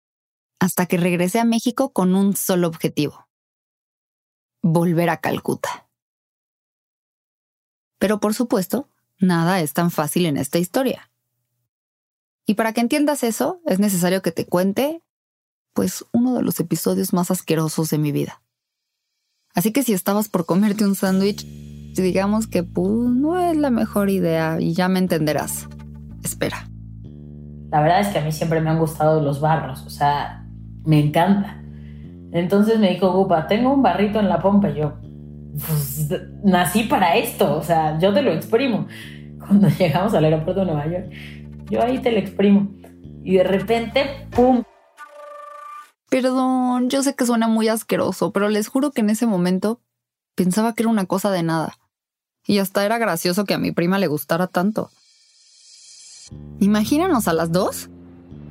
hasta 0.58 0.86
que 0.86 0.96
regresé 0.96 1.40
a 1.40 1.44
México 1.44 1.92
con 1.92 2.14
un 2.14 2.34
solo 2.34 2.68
objetivo. 2.68 3.28
Volver 4.62 5.10
a 5.10 5.18
Calcuta. 5.18 5.88
Pero 7.98 8.18
por 8.18 8.32
supuesto, 8.32 8.88
nada 9.18 9.60
es 9.60 9.74
tan 9.74 9.90
fácil 9.90 10.24
en 10.24 10.38
esta 10.38 10.58
historia. 10.58 11.10
Y 12.46 12.54
para 12.54 12.72
que 12.72 12.80
entiendas 12.80 13.22
eso, 13.24 13.60
es 13.66 13.78
necesario 13.78 14.22
que 14.22 14.32
te 14.32 14.46
cuente, 14.46 15.02
pues, 15.74 16.06
uno 16.12 16.34
de 16.34 16.42
los 16.42 16.58
episodios 16.60 17.12
más 17.12 17.30
asquerosos 17.30 17.90
de 17.90 17.98
mi 17.98 18.10
vida. 18.10 18.42
Así 19.58 19.72
que 19.72 19.82
si 19.82 19.92
estabas 19.92 20.28
por 20.28 20.46
comerte 20.46 20.84
un 20.84 20.94
sándwich, 20.94 21.44
digamos 21.96 22.46
que 22.46 22.62
pues, 22.62 22.88
no 22.92 23.40
es 23.40 23.56
la 23.56 23.70
mejor 23.70 24.08
idea 24.08 24.58
y 24.60 24.72
ya 24.72 24.88
me 24.88 25.00
entenderás. 25.00 25.68
Espera. 26.22 26.68
La 27.72 27.80
verdad 27.80 28.02
es 28.02 28.06
que 28.06 28.20
a 28.20 28.24
mí 28.24 28.30
siempre 28.30 28.60
me 28.60 28.70
han 28.70 28.78
gustado 28.78 29.20
los 29.20 29.40
barros, 29.40 29.84
o 29.84 29.90
sea, 29.90 30.46
me 30.84 31.00
encanta. 31.00 31.60
Entonces 32.30 32.78
me 32.78 32.90
dijo 32.90 33.12
Gupa, 33.12 33.48
tengo 33.48 33.74
un 33.74 33.82
barrito 33.82 34.20
en 34.20 34.28
la 34.28 34.38
pompa. 34.38 34.70
Y 34.70 34.76
yo, 34.76 34.92
pues 35.66 36.08
nací 36.44 36.84
para 36.84 37.16
esto, 37.16 37.56
o 37.56 37.62
sea, 37.64 37.98
yo 37.98 38.14
te 38.14 38.22
lo 38.22 38.30
exprimo. 38.30 38.86
Cuando 39.40 39.68
llegamos 39.76 40.14
al 40.14 40.24
aeropuerto 40.24 40.60
de 40.60 40.66
Nueva 40.66 40.86
York, 40.86 41.10
yo 41.68 41.82
ahí 41.82 41.98
te 41.98 42.12
lo 42.12 42.18
exprimo. 42.18 42.68
Y 43.24 43.38
de 43.38 43.42
repente, 43.42 44.28
¡pum! 44.30 44.62
Perdón, 46.10 46.88
yo 46.88 47.02
sé 47.02 47.14
que 47.14 47.26
suena 47.26 47.48
muy 47.48 47.68
asqueroso, 47.68 48.32
pero 48.32 48.48
les 48.48 48.68
juro 48.68 48.92
que 48.92 49.02
en 49.02 49.10
ese 49.10 49.26
momento 49.26 49.80
pensaba 50.34 50.74
que 50.74 50.82
era 50.84 50.90
una 50.90 51.06
cosa 51.06 51.30
de 51.30 51.42
nada. 51.42 51.76
Y 52.46 52.58
hasta 52.58 52.84
era 52.84 52.96
gracioso 52.96 53.44
que 53.44 53.54
a 53.54 53.58
mi 53.58 53.72
prima 53.72 53.98
le 53.98 54.06
gustara 54.06 54.46
tanto. 54.46 54.90
Imagínanos 56.60 57.28
a 57.28 57.34
las 57.34 57.52
dos, 57.52 57.90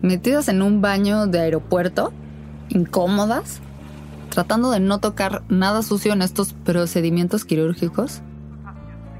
metidas 0.01 0.49
en 0.49 0.61
un 0.61 0.81
baño 0.81 1.25
de 1.25 1.39
aeropuerto, 1.39 2.13
incómodas, 2.69 3.59
tratando 4.29 4.69
de 4.69 4.79
no 4.79 4.99
tocar 4.99 5.43
nada 5.49 5.81
sucio 5.81 6.13
en 6.13 6.21
estos 6.21 6.53
procedimientos 6.53 7.43
quirúrgicos, 7.43 8.21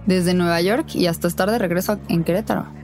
desde 0.05 0.35
Nueva 0.35 0.61
York 0.61 0.93
y 0.93 1.07
hasta 1.07 1.27
estar 1.27 1.49
de 1.49 1.57
regreso 1.57 1.99
en 2.07 2.23
Querétaro. 2.23 2.76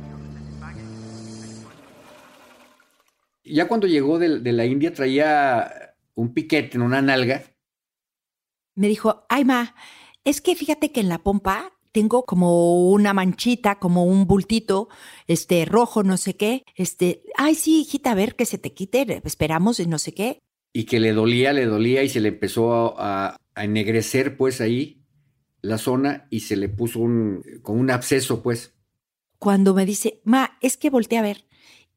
Ya 3.54 3.68
cuando 3.68 3.86
llegó 3.86 4.18
de, 4.18 4.40
de 4.40 4.52
la 4.52 4.66
India 4.66 4.94
traía 4.94 5.96
un 6.16 6.34
piquete 6.34 6.76
en 6.76 6.82
una 6.82 7.02
nalga. 7.02 7.44
Me 8.76 8.88
dijo, 8.88 9.26
ay 9.30 9.46
ma, 9.46 9.76
es 10.24 10.42
que 10.42 10.56
fíjate 10.56 10.92
que 10.92 11.02
en 11.02 11.10
la 11.10 11.20
pompa 11.20 11.74
tengo 11.92 12.26
como 12.26 12.90
una 12.90 13.14
manchita, 13.14 13.78
como 13.78 14.06
un 14.06 14.26
bultito, 14.26 14.90
este, 15.28 15.66
rojo, 15.66 16.02
no 16.02 16.18
sé 16.18 16.36
qué. 16.36 16.64
Este, 16.76 17.22
ay, 17.38 17.54
sí, 17.54 17.82
hijita, 17.82 18.12
a 18.12 18.16
ver 18.16 18.36
que 18.36 18.48
se 18.48 18.58
te 18.58 18.74
quite, 18.74 19.22
esperamos 19.24 19.80
y 19.80 19.86
no 19.86 20.00
sé 20.00 20.16
qué. 20.16 20.40
Y 20.74 20.86
que 20.86 21.00
le 21.00 21.14
dolía, 21.14 21.54
le 21.54 21.68
dolía 21.68 22.02
y 22.02 22.10
se 22.10 22.22
le 22.22 22.30
empezó 22.30 23.00
a, 23.00 23.38
a 23.54 23.64
ennegrecer, 23.64 24.36
pues 24.36 24.62
ahí 24.62 25.06
la 25.62 25.78
zona 25.78 26.28
y 26.32 26.40
se 26.40 26.56
le 26.56 26.70
puso 26.70 27.00
un, 27.00 27.44
con 27.62 27.80
un 27.80 27.92
absceso, 27.92 28.42
pues. 28.42 28.74
Cuando 29.38 29.76
me 29.76 29.86
dice, 29.86 30.22
ma, 30.24 30.58
es 30.62 30.76
que 30.76 30.90
volteé 30.90 31.20
a 31.20 31.22
ver. 31.22 31.46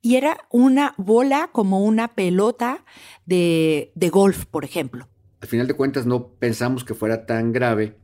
Y 0.02 0.16
era 0.16 0.46
una 0.50 0.94
bola 0.96 1.50
como 1.52 1.80
una 1.80 2.14
pelota 2.14 2.84
de, 3.24 3.92
de 3.94 4.08
golf, 4.08 4.46
por 4.46 4.64
ejemplo. 4.64 5.08
Al 5.40 5.48
final 5.48 5.66
de 5.66 5.74
cuentas 5.74 6.06
no 6.06 6.28
pensamos 6.28 6.84
que 6.84 6.94
fuera 6.94 7.26
tan 7.26 7.52
grave 7.52 7.96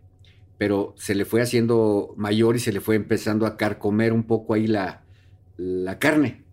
pero 0.63 0.95
se 0.97 1.17
le 1.17 1.25
fue 1.25 1.43
haciendo 1.43 2.15
mayor 2.17 2.55
y 2.55 2.61
se 2.61 2.71
le 2.71 2.81
fue 2.81 2.95
empezando 2.95 3.47
a 3.47 3.57
carcomer 3.57 4.13
un 4.13 4.23
poco 4.23 4.55
ahí 4.55 4.69
la, 4.69 5.03
la 5.57 5.99
carne. 5.99 6.45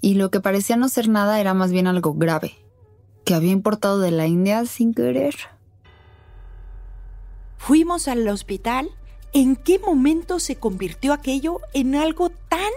Y 0.00 0.14
lo 0.14 0.30
que 0.30 0.38
parecía 0.38 0.76
no 0.76 0.88
ser 0.88 1.08
nada 1.08 1.40
era 1.40 1.52
más 1.52 1.72
bien 1.72 1.88
algo 1.88 2.14
grave, 2.14 2.52
que 3.24 3.34
había 3.34 3.50
importado 3.50 3.98
de 3.98 4.12
la 4.12 4.28
India 4.28 4.64
sin 4.66 4.94
querer. 4.94 5.34
Fuimos 7.58 8.06
al 8.06 8.28
hospital. 8.28 8.88
¿En 9.32 9.56
qué 9.56 9.80
momento 9.80 10.38
se 10.38 10.54
convirtió 10.54 11.12
aquello 11.12 11.58
en 11.74 11.96
algo 11.96 12.30
tan 12.30 12.70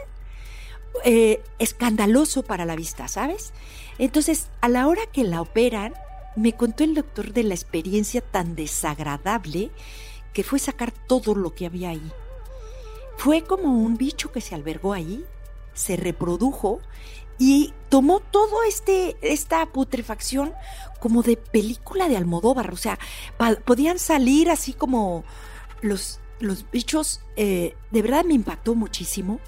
eh, 1.03 1.41
escandaloso 1.59 2.43
para 2.43 2.65
la 2.65 2.75
vista, 2.75 3.07
sabes? 3.07 3.53
Entonces, 3.97 4.47
a 4.61 4.69
la 4.69 4.87
hora 4.87 5.05
que 5.11 5.23
la 5.23 5.41
operan, 5.41 5.93
me 6.35 6.53
contó 6.53 6.83
el 6.83 6.95
doctor 6.95 7.33
de 7.33 7.43
la 7.43 7.53
experiencia 7.53 8.21
tan 8.21 8.55
desagradable 8.55 9.71
que 10.33 10.43
fue 10.43 10.59
sacar 10.59 10.91
todo 10.91 11.35
lo 11.35 11.53
que 11.53 11.65
había 11.65 11.89
ahí. 11.89 12.11
Fue 13.17 13.43
como 13.43 13.73
un 13.73 13.97
bicho 13.97 14.31
que 14.31 14.41
se 14.41 14.55
albergó 14.55 14.93
ahí, 14.93 15.25
se 15.73 15.97
reprodujo 15.97 16.79
y 17.37 17.73
tomó 17.89 18.19
todo 18.19 18.63
este 18.63 19.17
esta 19.21 19.65
putrefacción 19.65 20.53
como 20.99 21.23
de 21.23 21.37
película 21.37 22.07
de 22.09 22.17
Almodóvar, 22.17 22.71
o 22.71 22.77
sea, 22.77 22.99
podían 23.65 23.99
salir 23.99 24.49
así 24.49 24.73
como 24.73 25.23
los 25.81 26.19
los 26.39 26.69
bichos 26.71 27.21
eh, 27.35 27.75
de 27.91 28.01
verdad 28.01 28.23
me 28.23 28.33
impactó 28.33 28.75
muchísimo. 28.75 29.39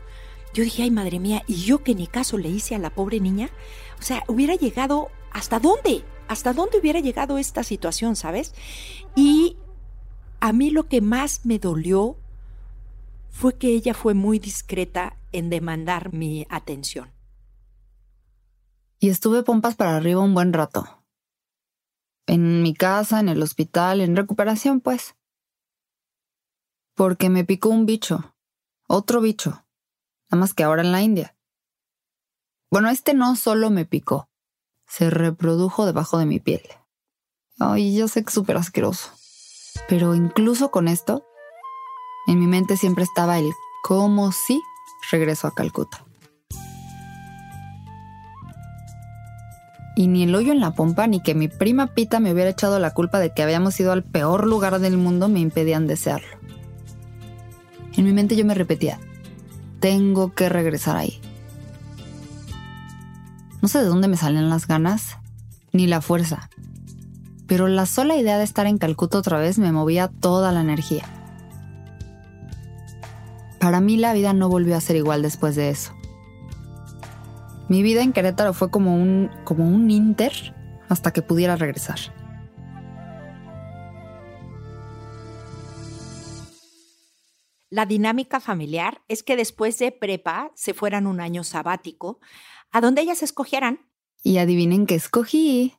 Yo 0.53 0.63
dije, 0.63 0.83
ay 0.83 0.91
madre 0.91 1.19
mía, 1.19 1.43
y 1.47 1.55
yo 1.63 1.83
que 1.83 1.95
ni 1.95 2.07
caso 2.07 2.37
le 2.37 2.49
hice 2.49 2.75
a 2.75 2.79
la 2.79 2.93
pobre 2.93 3.19
niña, 3.19 3.49
o 3.99 4.03
sea, 4.03 4.23
hubiera 4.27 4.55
llegado 4.55 5.09
hasta 5.31 5.59
dónde, 5.59 6.03
hasta 6.27 6.53
dónde 6.53 6.79
hubiera 6.79 6.99
llegado 6.99 7.37
esta 7.37 7.63
situación, 7.63 8.15
¿sabes? 8.15 8.53
Y 9.15 9.57
a 10.41 10.51
mí 10.53 10.69
lo 10.71 10.87
que 10.87 11.01
más 11.01 11.45
me 11.45 11.59
dolió 11.59 12.17
fue 13.29 13.57
que 13.57 13.69
ella 13.69 13.93
fue 13.93 14.13
muy 14.13 14.39
discreta 14.39 15.17
en 15.31 15.49
demandar 15.49 16.13
mi 16.13 16.45
atención. 16.49 17.11
Y 18.99 19.09
estuve 19.09 19.43
pompas 19.43 19.75
para 19.75 19.95
arriba 19.95 20.21
un 20.21 20.33
buen 20.33 20.53
rato. 20.53 21.03
En 22.27 22.61
mi 22.61 22.73
casa, 22.73 23.19
en 23.19 23.29
el 23.29 23.41
hospital, 23.41 24.01
en 24.01 24.15
recuperación, 24.15 24.79
pues. 24.79 25.15
Porque 26.93 27.29
me 27.29 27.43
picó 27.43 27.69
un 27.69 27.85
bicho. 27.85 28.35
Otro 28.87 29.21
bicho. 29.21 29.65
Nada 30.31 30.39
más 30.39 30.53
que 30.53 30.63
ahora 30.63 30.81
en 30.81 30.91
la 30.91 31.01
India. 31.01 31.35
Bueno, 32.71 32.89
este 32.89 33.13
no 33.13 33.35
solo 33.35 33.69
me 33.69 33.85
picó 33.85 34.31
se 34.91 35.09
reprodujo 35.09 35.85
debajo 35.85 36.17
de 36.17 36.25
mi 36.25 36.39
piel. 36.41 36.61
Ay, 37.59 37.95
yo 37.95 38.09
sé 38.09 38.23
que 38.23 38.27
es 38.27 38.33
súper 38.33 38.57
asqueroso. 38.57 39.09
Pero 39.87 40.15
incluso 40.15 40.69
con 40.69 40.89
esto, 40.89 41.23
en 42.27 42.39
mi 42.39 42.47
mente 42.47 42.75
siempre 42.75 43.05
estaba 43.05 43.39
el 43.39 43.49
cómo 43.83 44.33
si 44.33 44.59
regreso 45.09 45.47
a 45.47 45.55
Calcuta. 45.55 46.03
Y 49.95 50.07
ni 50.07 50.23
el 50.23 50.35
hoyo 50.35 50.51
en 50.51 50.59
la 50.59 50.71
pompa 50.71 51.07
ni 51.07 51.21
que 51.21 51.35
mi 51.35 51.47
prima 51.47 51.87
Pita 51.87 52.19
me 52.19 52.33
hubiera 52.33 52.49
echado 52.49 52.77
la 52.79 52.93
culpa 52.93 53.19
de 53.19 53.33
que 53.33 53.43
habíamos 53.43 53.79
ido 53.79 53.93
al 53.93 54.03
peor 54.03 54.45
lugar 54.45 54.79
del 54.79 54.97
mundo 54.97 55.29
me 55.29 55.39
impedían 55.39 55.87
desearlo. 55.87 56.37
En 57.95 58.03
mi 58.05 58.11
mente 58.11 58.35
yo 58.35 58.43
me 58.43 58.55
repetía, 58.55 58.99
tengo 59.81 60.33
que 60.33 60.47
regresar 60.47 60.95
ahí. 60.95 61.19
No 63.61 63.67
sé 63.67 63.79
de 63.79 63.85
dónde 63.85 64.07
me 64.07 64.15
salen 64.15 64.49
las 64.49 64.67
ganas, 64.67 65.17
ni 65.73 65.87
la 65.87 66.01
fuerza. 66.01 66.49
Pero 67.47 67.67
la 67.67 67.85
sola 67.85 68.15
idea 68.15 68.37
de 68.37 68.45
estar 68.45 68.65
en 68.67 68.77
Calcuta 68.77 69.17
otra 69.17 69.39
vez 69.39 69.59
me 69.59 69.73
movía 69.73 70.07
toda 70.07 70.53
la 70.53 70.61
energía. 70.61 71.03
Para 73.59 73.81
mí 73.81 73.97
la 73.97 74.13
vida 74.13 74.33
no 74.33 74.49
volvió 74.49 74.77
a 74.77 74.81
ser 74.81 74.95
igual 74.95 75.21
después 75.21 75.55
de 75.55 75.69
eso. 75.69 75.93
Mi 77.67 77.83
vida 77.83 78.01
en 78.01 78.13
Querétaro 78.13 78.53
fue 78.53 78.69
como 78.69 78.95
un, 78.95 79.29
como 79.43 79.67
un 79.67 79.91
inter 79.91 80.55
hasta 80.89 81.11
que 81.11 81.21
pudiera 81.21 81.55
regresar. 81.55 81.99
La 87.71 87.85
dinámica 87.85 88.41
familiar 88.41 89.01
es 89.07 89.23
que 89.23 89.37
después 89.37 89.79
de 89.79 89.93
prepa 89.93 90.51
se 90.55 90.73
fueran 90.73 91.07
un 91.07 91.21
año 91.21 91.45
sabático 91.45 92.19
a 92.69 92.81
donde 92.81 93.01
ellas 93.01 93.23
escogieran. 93.23 93.89
Y 94.21 94.39
adivinen 94.39 94.85
qué 94.85 94.95
escogí. 94.95 95.73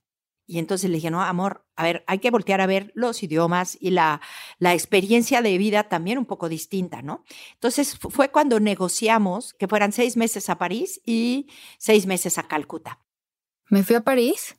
Y 0.46 0.58
entonces 0.58 0.88
le 0.88 0.96
dije, 0.96 1.10
no, 1.10 1.20
amor, 1.20 1.66
a 1.76 1.84
ver, 1.84 2.02
hay 2.06 2.18
que 2.18 2.30
voltear 2.30 2.62
a 2.62 2.66
ver 2.66 2.92
los 2.94 3.22
idiomas 3.22 3.76
y 3.78 3.90
la, 3.90 4.22
la 4.58 4.72
experiencia 4.72 5.42
de 5.42 5.58
vida 5.58 5.90
también 5.90 6.16
un 6.16 6.24
poco 6.24 6.48
distinta, 6.48 7.02
¿no? 7.02 7.24
Entonces 7.52 7.98
fue 7.98 8.30
cuando 8.30 8.58
negociamos 8.58 9.52
que 9.52 9.68
fueran 9.68 9.92
seis 9.92 10.16
meses 10.16 10.48
a 10.48 10.56
París 10.56 10.98
y 11.04 11.48
seis 11.76 12.06
meses 12.06 12.38
a 12.38 12.48
Calcuta. 12.48 13.00
Me 13.68 13.82
fui 13.82 13.96
a 13.96 14.00
París 14.00 14.56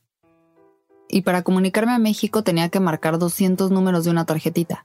y 1.08 1.22
para 1.22 1.42
comunicarme 1.42 1.92
a 1.92 1.98
México 1.98 2.44
tenía 2.44 2.68
que 2.68 2.78
marcar 2.78 3.18
200 3.18 3.72
números 3.72 4.04
de 4.04 4.10
una 4.12 4.24
tarjetita. 4.24 4.84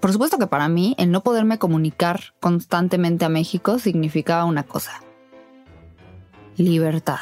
Por 0.00 0.12
supuesto 0.12 0.38
que 0.38 0.46
para 0.46 0.68
mí 0.68 0.94
el 0.98 1.10
no 1.10 1.22
poderme 1.22 1.58
comunicar 1.58 2.34
constantemente 2.40 3.24
a 3.24 3.28
México 3.28 3.78
significaba 3.78 4.44
una 4.44 4.62
cosa. 4.62 5.02
Libertad. 6.56 7.18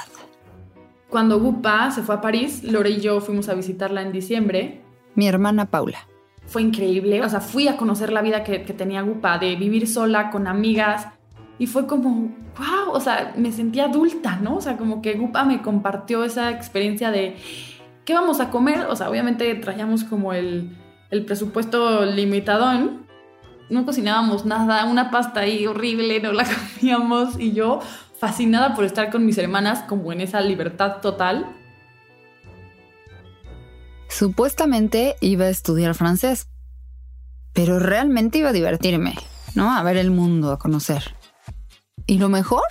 Cuando 1.09 1.39
Gupa 1.39 1.91
se 1.91 2.03
fue 2.03 2.17
a 2.17 2.21
París, 2.21 2.65
Lore 2.65 2.91
y 2.91 3.01
yo 3.01 3.21
fuimos 3.21 3.49
a 3.49 3.55
visitarla 3.55 4.03
en 4.03 4.13
diciembre. 4.13 4.81
Mi 5.15 5.29
hermana 5.29 5.67
Paula. 5.67 6.09
Fue 6.47 6.63
increíble. 6.63 7.23
O 7.23 7.29
sea, 7.29 7.41
fui 7.41 7.69
a 7.69 7.77
conocer 7.77 8.13
la 8.13 8.21
vida 8.21 8.43
que, 8.43 8.65
que 8.65 8.73
tenía 8.73 9.03
Gupa, 9.03 9.39
de 9.39 9.55
vivir 9.55 9.87
sola, 9.89 10.31
con 10.31 10.47
amigas. 10.49 11.07
Y 11.59 11.69
fue 11.69 11.87
como, 11.87 12.35
wow, 12.59 12.93
o 12.93 13.01
sea, 13.01 13.33
me 13.37 13.53
sentí 13.53 13.79
adulta, 13.79 14.37
¿no? 14.37 14.57
O 14.57 14.61
sea, 14.61 14.77
como 14.77 15.01
que 15.01 15.15
Gupa 15.15 15.45
me 15.45 15.63
compartió 15.63 16.25
esa 16.25 16.51
experiencia 16.51 17.13
de, 17.13 17.37
¿qué 18.05 18.15
vamos 18.15 18.41
a 18.41 18.51
comer? 18.51 18.87
O 18.91 18.97
sea, 18.97 19.09
obviamente 19.09 19.55
traíamos 19.55 20.03
como 20.03 20.33
el, 20.33 20.77
el 21.15 21.25
presupuesto 21.25 22.05
limitadón. 22.05 23.07
No 23.71 23.87
cocinábamos 23.87 24.45
nada, 24.45 24.85
una 24.85 25.11
pasta 25.11 25.41
ahí 25.41 25.67
horrible, 25.67 26.21
no 26.21 26.33
la 26.33 26.45
comíamos. 26.79 27.39
Y 27.39 27.53
yo 27.53 27.81
fascinada 28.19 28.75
por 28.75 28.85
estar 28.85 29.11
con 29.11 29.25
mis 29.25 29.39
hermanas 29.39 29.85
como 29.89 30.13
en 30.13 30.21
esa 30.21 30.41
libertad 30.41 31.01
total. 31.01 31.47
Supuestamente 34.09 35.17
iba 35.21 35.47
a 35.47 35.51
estudiar 35.51 35.95
francés, 35.95 36.49
pero 37.53 37.79
realmente 37.79 38.39
iba 38.39 38.51
a 38.51 38.53
divertirme, 38.53 39.15
¿no? 39.55 39.75
A 39.75 39.83
ver 39.83 39.97
el 39.97 40.11
mundo, 40.11 40.53
a 40.53 40.59
conocer. 40.59 41.15
Y 42.07 42.19
lo 42.19 42.29
mejor 42.29 42.63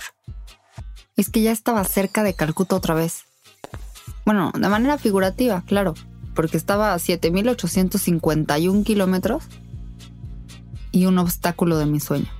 es 1.16 1.28
que 1.28 1.42
ya 1.42 1.52
estaba 1.52 1.84
cerca 1.84 2.22
de 2.22 2.34
Calcuta 2.34 2.76
otra 2.76 2.94
vez. 2.94 3.24
Bueno, 4.24 4.52
de 4.54 4.68
manera 4.68 4.96
figurativa, 4.96 5.62
claro, 5.66 5.94
porque 6.34 6.56
estaba 6.56 6.94
a 6.94 6.98
7.851 6.98 8.84
kilómetros 8.84 9.44
y 10.92 11.06
un 11.06 11.18
obstáculo 11.18 11.78
de 11.78 11.86
mi 11.86 12.00
sueño. 12.00 12.30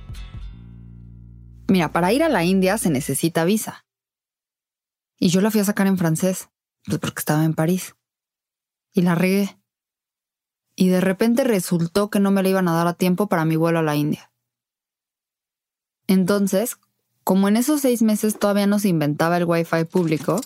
Mira, 1.67 1.91
para 1.91 2.13
ir 2.13 2.23
a 2.23 2.29
la 2.29 2.43
India 2.43 2.77
se 2.77 2.89
necesita 2.89 3.43
visa. 3.43 3.85
Y 5.17 5.29
yo 5.29 5.41
la 5.41 5.51
fui 5.51 5.61
a 5.61 5.65
sacar 5.65 5.87
en 5.87 5.97
francés, 5.97 6.49
pues 6.85 6.99
porque 6.99 7.19
estaba 7.19 7.43
en 7.43 7.53
París. 7.53 7.95
Y 8.93 9.01
la 9.01 9.15
regué. 9.15 9.57
Y 10.75 10.89
de 10.89 11.01
repente 11.01 11.43
resultó 11.43 12.09
que 12.09 12.19
no 12.19 12.31
me 12.31 12.43
la 12.43 12.49
iban 12.49 12.67
a 12.67 12.73
dar 12.73 12.87
a 12.87 12.93
tiempo 12.93 13.27
para 13.27 13.45
mi 13.45 13.55
vuelo 13.55 13.79
a 13.79 13.83
la 13.83 13.95
India. 13.95 14.31
Entonces, 16.07 16.77
como 17.23 17.47
en 17.47 17.57
esos 17.57 17.81
seis 17.81 18.01
meses 18.01 18.37
todavía 18.37 18.67
no 18.67 18.77
se 18.77 18.89
inventaba 18.89 19.37
el 19.37 19.45
Wi-Fi 19.45 19.85
público, 19.85 20.41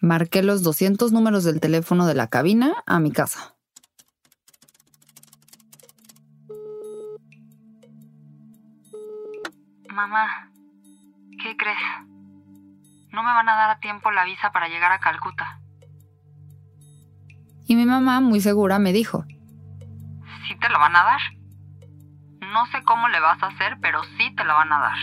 marqué 0.00 0.42
los 0.42 0.62
200 0.62 1.12
números 1.12 1.44
del 1.44 1.60
teléfono 1.60 2.06
de 2.06 2.14
la 2.14 2.28
cabina 2.28 2.74
a 2.86 2.98
mi 3.00 3.12
casa. 3.12 3.54
Mamá, 9.92 10.50
¿qué 11.42 11.56
crees? 11.56 11.78
No 13.12 13.22
me 13.22 13.32
van 13.32 13.48
a 13.48 13.56
dar 13.56 13.70
a 13.70 13.80
tiempo 13.80 14.10
la 14.10 14.24
visa 14.24 14.52
para 14.52 14.68
llegar 14.68 14.92
a 14.92 14.98
Calcuta. 14.98 15.60
Y 17.66 17.74
mi 17.76 17.86
mamá, 17.86 18.20
muy 18.20 18.40
segura, 18.40 18.78
me 18.78 18.92
dijo, 18.92 19.24
¿Sí 20.46 20.54
te 20.60 20.68
lo 20.68 20.78
van 20.78 20.94
a 20.94 21.02
dar? 21.02 21.20
No 22.40 22.66
sé 22.66 22.82
cómo 22.84 23.08
le 23.08 23.18
vas 23.20 23.42
a 23.42 23.48
hacer, 23.48 23.78
pero 23.80 24.02
sí 24.16 24.34
te 24.36 24.44
lo 24.44 24.54
van 24.54 24.72
a 24.72 24.78
dar. 24.78 24.98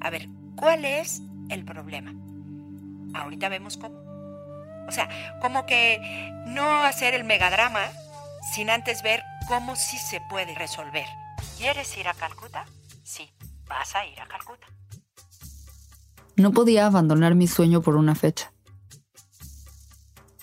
A 0.00 0.10
ver, 0.10 0.28
¿cuál 0.56 0.84
es 0.84 1.22
el 1.48 1.64
problema? 1.64 2.12
Ahorita 3.14 3.48
vemos 3.48 3.76
cómo. 3.76 4.13
O 4.88 4.92
sea, 4.92 5.08
como 5.40 5.66
que 5.66 6.30
no 6.46 6.82
hacer 6.82 7.14
el 7.14 7.24
megadrama 7.24 7.90
sin 8.54 8.70
antes 8.70 9.02
ver 9.02 9.22
cómo 9.48 9.76
sí 9.76 9.98
se 9.98 10.20
puede 10.28 10.54
resolver. 10.54 11.06
¿Quieres 11.58 11.96
ir 11.96 12.08
a 12.08 12.14
Calcuta? 12.14 12.66
Sí 13.02 13.30
vas 13.68 13.94
a 13.94 14.06
ir 14.06 14.20
a 14.20 14.26
Calcuta. 14.26 14.66
No 16.36 16.52
podía 16.52 16.86
abandonar 16.86 17.34
mi 17.34 17.46
sueño 17.46 17.80
por 17.80 17.96
una 17.96 18.14
fecha. 18.14 18.52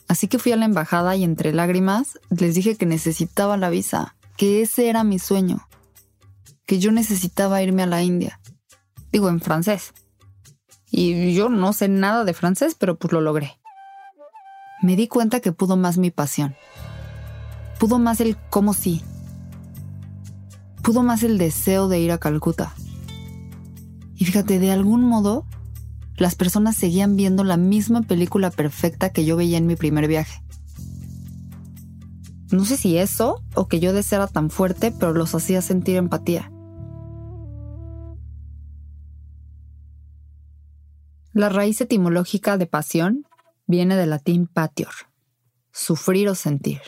Así 0.08 0.28
que 0.28 0.40
fui 0.40 0.52
a 0.52 0.58
la 0.58 0.66
embajada 0.66 1.16
y 1.16 1.24
entre 1.24 1.54
lágrimas 1.54 2.20
les 2.30 2.56
dije 2.56 2.76
que 2.76 2.86
necesitaba 2.86 3.58
la 3.58 3.70
visa, 3.70 4.16
que 4.38 4.62
ese 4.62 4.90
era 4.90 5.04
mi 5.04 5.20
sueño, 5.20 5.68
que 6.66 6.80
yo 6.80 6.92
necesitaba 6.92 7.62
irme 7.62 7.84
a 7.84 7.88
la 7.88 8.04
India. 8.04 8.40
Digo, 9.12 9.30
en 9.30 9.42
francés. 9.42 9.94
Y 10.90 11.34
yo 11.34 11.50
no 11.50 11.72
sé 11.72 11.88
nada 11.88 12.26
de 12.26 12.34
francés, 12.34 12.76
pero 12.78 12.98
pues 12.98 13.14
lo 13.14 13.22
logré. 13.22 13.58
Me 14.82 14.96
di 14.96 15.08
cuenta 15.08 15.40
que 15.42 15.52
pudo 15.52 15.78
más 15.78 16.00
mi 16.00 16.10
pasión. 16.10 16.56
Pudo 17.80 18.00
más 18.00 18.20
el 18.20 18.36
cómo 18.50 18.74
sí. 18.74 19.04
Pudo 20.82 21.04
más 21.04 21.22
el 21.22 21.38
deseo 21.38 21.88
de 21.88 22.00
ir 22.00 22.12
a 22.12 22.18
Calcuta. 22.18 22.74
Y 24.16 24.26
fíjate, 24.26 24.58
de 24.58 24.72
algún 24.72 25.04
modo, 25.04 25.46
las 26.18 26.36
personas 26.36 26.76
seguían 26.76 27.16
viendo 27.16 27.44
la 27.44 27.58
misma 27.58 28.02
película 28.02 28.50
perfecta 28.50 29.12
que 29.12 29.24
yo 29.24 29.36
veía 29.36 29.58
en 29.58 29.68
mi 29.68 29.76
primer 29.76 30.08
viaje. 30.08 30.44
No 32.52 32.66
sé 32.66 32.76
si 32.76 32.98
eso 32.98 33.44
o 33.56 33.68
que 33.68 33.80
yo 33.80 33.94
deseara 33.94 34.28
tan 34.28 34.50
fuerte, 34.50 34.92
pero 34.92 35.14
los 35.14 35.34
hacía 35.36 35.62
sentir 35.62 35.96
empatía. 35.96 36.52
La 41.34 41.50
raíz 41.50 41.80
etimológica 41.80 42.58
de 42.58 42.66
pasión 42.66 43.26
viene 43.72 43.96
del 43.96 44.12
latín 44.12 44.46
patior, 44.46 44.94
sufrir 45.72 46.30
o 46.30 46.36
sentir. 46.36 46.82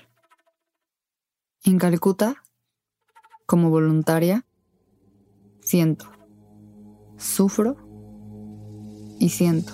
En 1.63 1.79
Calcuta, 1.79 2.43
como 3.47 3.71
voluntaria, 3.71 4.45
siento 5.61 6.13
sufro 7.23 7.77
y 9.19 9.29
siento. 9.29 9.73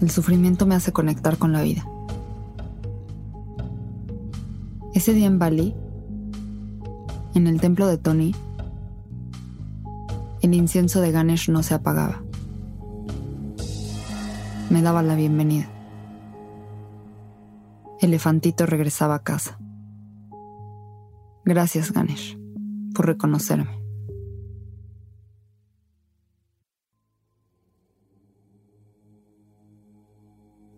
El 0.00 0.10
sufrimiento 0.10 0.64
me 0.66 0.74
hace 0.74 0.92
conectar 0.92 1.36
con 1.36 1.52
la 1.52 1.62
vida. 1.62 1.84
Ese 4.94 5.12
día 5.12 5.26
en 5.26 5.38
Bali, 5.38 5.74
en 7.34 7.46
el 7.46 7.60
templo 7.60 7.86
de 7.86 7.98
Tony, 7.98 8.34
el 10.40 10.54
incienso 10.54 11.00
de 11.00 11.12
Ganesh 11.12 11.50
no 11.50 11.62
se 11.62 11.74
apagaba. 11.74 12.22
Me 14.70 14.82
daba 14.82 15.02
la 15.02 15.16
bienvenida. 15.16 15.68
Elefantito 18.00 18.66
regresaba 18.66 19.16
a 19.16 19.22
casa. 19.24 19.58
Gracias, 21.44 21.92
Ganesh, 21.92 22.38
por 22.94 23.06
reconocerme. 23.06 23.80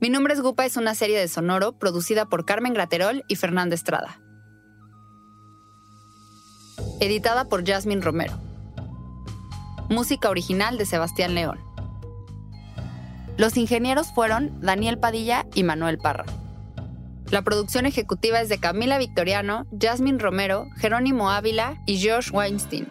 Mi 0.01 0.09
nombre 0.09 0.33
es 0.33 0.41
Gupa 0.41 0.65
es 0.65 0.79
una 0.79 0.95
serie 0.95 1.21
de 1.21 1.29
Sonoro 1.29 1.79
producida 1.79 2.25
por 2.25 2.47
Carmen 2.47 2.73
Graterol 2.73 3.23
y 3.29 3.37
Fernanda 3.37 3.75
Estrada. 3.75 4.21
Editada 6.99 7.49
por 7.51 7.65
Jasmine 7.65 8.01
Romero. 8.01 8.33
Música 9.91 10.31
original 10.31 10.79
de 10.79 10.87
Sebastián 10.87 11.35
León. 11.35 11.72
Los 13.37 13.57
ingenieros 13.57 14.13
fueron 14.15 14.61
Daniel 14.61 14.99
Padilla 14.99 15.47
y 15.55 15.63
Manuel 15.63 15.99
Parra. 15.99 16.25
La 17.31 17.43
producción 17.43 17.87
ejecutiva 17.87 18.41
es 18.41 18.51
de 18.51 18.59
Camila 18.59 18.99
Victoriano, 18.99 19.67
Jasmine 19.81 20.19
Romero, 20.19 20.67
Jerónimo 20.77 21.31
Ávila 21.31 21.83
y 21.87 22.07
Josh 22.07 22.31
Weinstein. 22.31 22.89